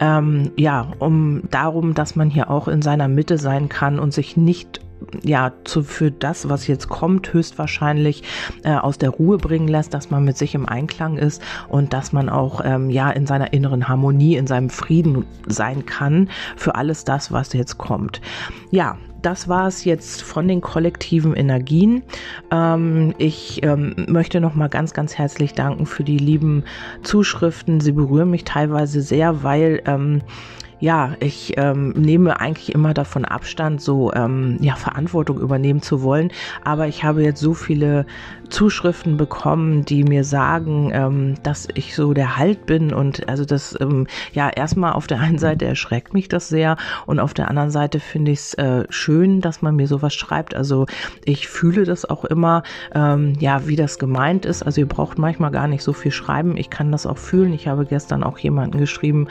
Ähm, 0.00 0.50
ja, 0.56 0.92
um 0.98 1.42
darum, 1.50 1.94
dass 1.94 2.16
man 2.16 2.28
hier 2.28 2.50
auch 2.50 2.68
in 2.68 2.82
seiner 2.82 3.08
Mitte 3.08 3.38
sein 3.38 3.68
kann 3.68 3.98
und 3.98 4.12
sich 4.12 4.36
nicht 4.36 4.80
ja, 5.22 5.52
zu, 5.64 5.82
für 5.82 6.10
das, 6.10 6.48
was 6.48 6.66
jetzt 6.66 6.88
kommt, 6.88 7.32
höchstwahrscheinlich 7.32 8.22
äh, 8.64 8.74
aus 8.74 8.98
der 8.98 9.10
Ruhe 9.10 9.38
bringen 9.38 9.68
lässt, 9.68 9.94
dass 9.94 10.10
man 10.10 10.24
mit 10.24 10.36
sich 10.36 10.54
im 10.54 10.66
Einklang 10.66 11.16
ist 11.18 11.42
und 11.68 11.92
dass 11.92 12.12
man 12.12 12.28
auch 12.28 12.60
ähm, 12.64 12.90
ja 12.90 13.10
in 13.10 13.26
seiner 13.26 13.52
inneren 13.52 13.88
Harmonie, 13.88 14.36
in 14.36 14.46
seinem 14.46 14.70
Frieden 14.70 15.26
sein 15.46 15.86
kann 15.86 16.30
für 16.56 16.74
alles 16.74 17.04
das, 17.04 17.32
was 17.32 17.52
jetzt 17.52 17.78
kommt. 17.78 18.20
Ja, 18.70 18.96
das 19.22 19.48
war 19.48 19.66
es 19.66 19.84
jetzt 19.84 20.22
von 20.22 20.46
den 20.46 20.60
kollektiven 20.60 21.34
Energien. 21.34 22.02
Ähm, 22.52 23.12
ich 23.18 23.60
ähm, 23.64 24.06
möchte 24.08 24.40
noch 24.40 24.54
mal 24.54 24.68
ganz, 24.68 24.92
ganz 24.92 25.18
herzlich 25.18 25.52
danken 25.54 25.86
für 25.86 26.04
die 26.04 26.18
lieben 26.18 26.64
Zuschriften. 27.02 27.80
Sie 27.80 27.92
berühren 27.92 28.30
mich 28.30 28.44
teilweise 28.44 29.00
sehr, 29.00 29.42
weil 29.42 29.82
ähm, 29.86 30.22
ja, 30.78 31.14
ich 31.20 31.54
ähm, 31.56 31.90
nehme 31.90 32.38
eigentlich 32.40 32.74
immer 32.74 32.92
davon 32.92 33.24
Abstand, 33.24 33.80
so 33.80 34.12
ähm, 34.12 34.58
ja, 34.60 34.76
Verantwortung 34.76 35.40
übernehmen 35.40 35.80
zu 35.80 36.02
wollen. 36.02 36.30
Aber 36.64 36.86
ich 36.86 37.02
habe 37.02 37.22
jetzt 37.22 37.40
so 37.40 37.54
viele 37.54 38.06
Zuschriften 38.50 39.16
bekommen, 39.16 39.84
die 39.84 40.04
mir 40.04 40.24
sagen, 40.24 40.90
ähm, 40.92 41.34
dass 41.42 41.68
ich 41.74 41.94
so 41.94 42.12
der 42.12 42.36
Halt 42.36 42.66
bin. 42.66 42.92
Und 42.92 43.28
also 43.28 43.44
das, 43.44 43.76
ähm, 43.80 44.06
ja, 44.32 44.48
erstmal 44.50 44.92
auf 44.92 45.06
der 45.06 45.20
einen 45.20 45.38
Seite 45.38 45.64
erschreckt 45.64 46.14
mich 46.14 46.28
das 46.28 46.48
sehr 46.48 46.76
und 47.06 47.20
auf 47.20 47.34
der 47.34 47.48
anderen 47.48 47.70
Seite 47.70 48.00
finde 48.00 48.32
ich 48.32 48.40
es 48.40 48.54
äh, 48.54 48.84
schön, 48.90 49.40
dass 49.40 49.62
man 49.62 49.76
mir 49.76 49.86
sowas 49.86 50.14
schreibt. 50.14 50.54
Also 50.54 50.86
ich 51.24 51.48
fühle 51.48 51.84
das 51.84 52.08
auch 52.08 52.24
immer, 52.24 52.62
ähm, 52.94 53.34
ja, 53.40 53.66
wie 53.66 53.76
das 53.76 53.98
gemeint 53.98 54.44
ist. 54.44 54.62
Also 54.62 54.80
ihr 54.80 54.88
braucht 54.88 55.18
manchmal 55.18 55.50
gar 55.50 55.68
nicht 55.68 55.82
so 55.82 55.92
viel 55.92 56.12
schreiben. 56.12 56.56
Ich 56.56 56.70
kann 56.70 56.92
das 56.92 57.06
auch 57.06 57.18
fühlen. 57.18 57.52
Ich 57.52 57.66
habe 57.66 57.86
gestern 57.86 58.22
auch 58.22 58.38
jemanden 58.38 58.78
geschrieben, 58.78 59.28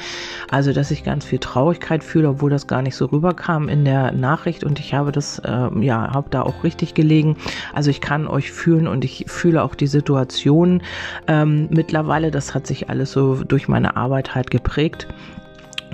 also 0.49 0.73
dass 0.73 0.91
ich 0.91 1.03
ganz 1.03 1.25
viel 1.25 1.34
viel 1.35 1.39
Traurigkeit 1.39 2.01
fühle, 2.01 2.29
obwohl 2.29 2.49
das 2.49 2.65
gar 2.65 2.81
nicht 2.81 2.95
so 2.95 3.07
rüberkam 3.07 3.67
in 3.67 3.83
der 3.83 4.13
Nachricht 4.13 4.63
und 4.63 4.79
ich 4.79 4.93
habe 4.93 5.11
das, 5.11 5.39
äh, 5.39 5.69
ja, 5.81 6.13
habe 6.13 6.29
da 6.29 6.43
auch 6.43 6.63
richtig 6.63 6.93
gelegen. 6.93 7.35
Also 7.73 7.89
ich 7.89 7.99
kann 7.99 8.25
euch 8.25 8.53
fühlen 8.53 8.87
und 8.87 9.03
ich 9.03 9.25
fühle 9.27 9.61
auch 9.61 9.75
die 9.75 9.87
Situation 9.87 10.81
ähm, 11.27 11.67
mittlerweile. 11.71 12.31
Das 12.31 12.55
hat 12.55 12.67
sich 12.67 12.89
alles 12.89 13.11
so 13.11 13.43
durch 13.43 13.67
meine 13.67 13.97
Arbeit 13.97 14.33
halt 14.33 14.49
geprägt. 14.49 15.07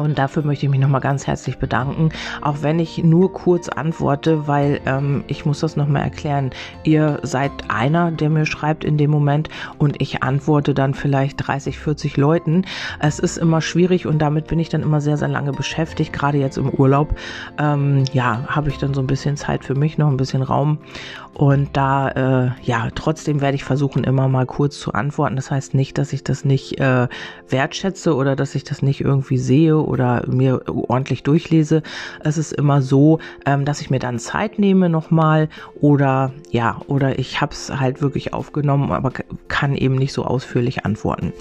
Und 0.02 0.18
dafür 0.18 0.44
möchte 0.44 0.66
ich 0.66 0.72
mich 0.72 0.80
nochmal 0.80 1.02
ganz 1.02 1.28
herzlich 1.28 1.58
bedanken, 1.58 2.10
auch 2.42 2.58
wenn 2.62 2.80
ich 2.80 3.04
nur 3.04 3.32
kurz 3.32 3.70
antworte, 3.70 4.48
weil 4.48 4.82
ähm, 4.86 5.24
ich 5.28 5.46
muss 5.46 5.60
das 5.60 5.76
nochmal 5.76 6.04
erklären. 6.04 6.52
Ihr 6.84 7.20
seid 7.24 7.52
einer, 7.70 8.12
der 8.12 8.30
mir 8.30 8.46
schreibt 8.46 8.84
in 8.84 8.98
dem 8.98 9.12
Moment 9.12 9.50
und 9.78 10.02
ich 10.02 10.24
antworte 10.24 10.74
dann 10.74 10.94
vielleicht 10.94 11.48
30, 11.48 11.78
40 11.80 12.18
Leuten. 12.18 12.66
Es 13.00 13.20
ist 13.20 13.38
immer 13.38 13.62
schwierig 13.62 14.06
und 14.08 14.20
damit 14.20 14.48
bin 14.48 14.60
ich 14.60 14.70
dann 14.70 14.82
immer 14.82 15.02
sehr, 15.02 15.18
sehr 15.18 15.28
lange 15.28 15.52
beschäftigt, 15.52 16.14
gerade 16.14 16.38
jetzt 16.38 16.58
im 16.58 16.70
Urlaub. 16.70 17.16
Ähm, 17.58 18.04
ja, 18.14 18.46
habe 18.48 18.70
ich 18.70 18.78
dann 18.78 18.94
so 18.94 19.02
ein 19.02 19.08
bisschen 19.08 19.38
Zeit 19.38 19.64
für 19.64 19.76
mich, 19.76 19.98
noch 19.98 20.08
ein 20.08 20.18
bisschen 20.18 20.42
Raum 20.42 20.80
und 21.42 21.70
da, 21.74 22.10
äh, 22.10 22.52
ja, 22.62 22.90
trotzdem 22.94 23.42
werde 23.42 23.56
ich 23.56 23.64
versuchen, 23.64 24.04
immer 24.04 24.28
mal 24.28 24.46
kurz 24.46 24.80
zu 24.80 24.94
antworten. 24.94 25.36
Das 25.36 25.50
heißt 25.50 25.74
nicht, 25.74 25.98
dass 25.98 26.14
ich 26.14 26.24
das 26.24 26.46
nicht 26.46 26.80
äh, 26.80 27.08
wertschätze 27.50 28.16
oder 28.16 28.36
dass 28.36 28.54
ich 28.54 28.64
das 28.64 28.84
nicht 28.84 29.02
irgendwie 29.02 29.40
sehe 29.40 29.76
oder 29.80 30.24
mir 30.28 30.62
ordentlich 30.68 31.24
durchlese. 31.24 31.82
Es 32.20 32.38
ist 32.38 32.54
immer 32.54 32.84
so, 32.84 33.18
ähm, 33.48 33.66
dass 33.66 33.82
ich 33.82 33.90
mir 33.90 33.98
dann 33.98 34.20
Zeit 34.20 34.60
nehme 34.60 34.88
nochmal 34.88 35.50
oder 35.80 36.32
ja, 36.52 36.80
oder 36.86 37.18
ich 37.18 37.42
habe 37.42 37.54
es 37.54 37.72
halt 37.72 38.04
wirklich 38.04 38.36
aufgenommen, 38.36 38.92
aber 38.92 39.12
kann 39.48 39.76
eben 39.76 39.96
nicht 39.96 40.14
so 40.14 40.26
ausführlich 40.26 40.86
antworten. 40.86 41.34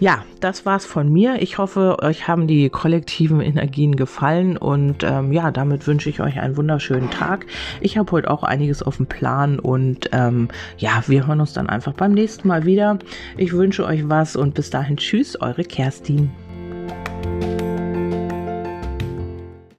Ja, 0.00 0.24
das 0.40 0.64
war's 0.64 0.86
von 0.86 1.12
mir. 1.12 1.42
Ich 1.42 1.58
hoffe, 1.58 1.98
euch 2.00 2.28
haben 2.28 2.46
die 2.46 2.70
kollektiven 2.70 3.42
Energien 3.42 3.96
gefallen 3.96 4.56
und 4.56 5.02
ähm, 5.02 5.32
ja, 5.34 5.50
damit 5.50 5.86
wünsche 5.86 6.08
ich 6.08 6.22
euch 6.22 6.40
einen 6.40 6.56
wunderschönen 6.56 7.10
Tag. 7.10 7.44
Ich 7.82 7.98
habe 7.98 8.10
heute 8.10 8.30
auch 8.30 8.42
einiges 8.42 8.82
auf 8.82 8.96
dem 8.96 9.04
Plan 9.04 9.33
Plan. 9.34 9.58
Und 9.58 10.10
ähm, 10.12 10.48
ja, 10.78 11.02
wir 11.06 11.26
hören 11.26 11.40
uns 11.40 11.52
dann 11.52 11.68
einfach 11.68 11.92
beim 11.94 12.12
nächsten 12.12 12.48
Mal 12.48 12.64
wieder. 12.64 12.98
Ich 13.36 13.52
wünsche 13.52 13.84
euch 13.84 14.08
was 14.08 14.36
und 14.36 14.54
bis 14.54 14.70
dahin 14.70 14.96
tschüss, 14.96 15.40
eure 15.40 15.64
Kerstin. 15.64 16.30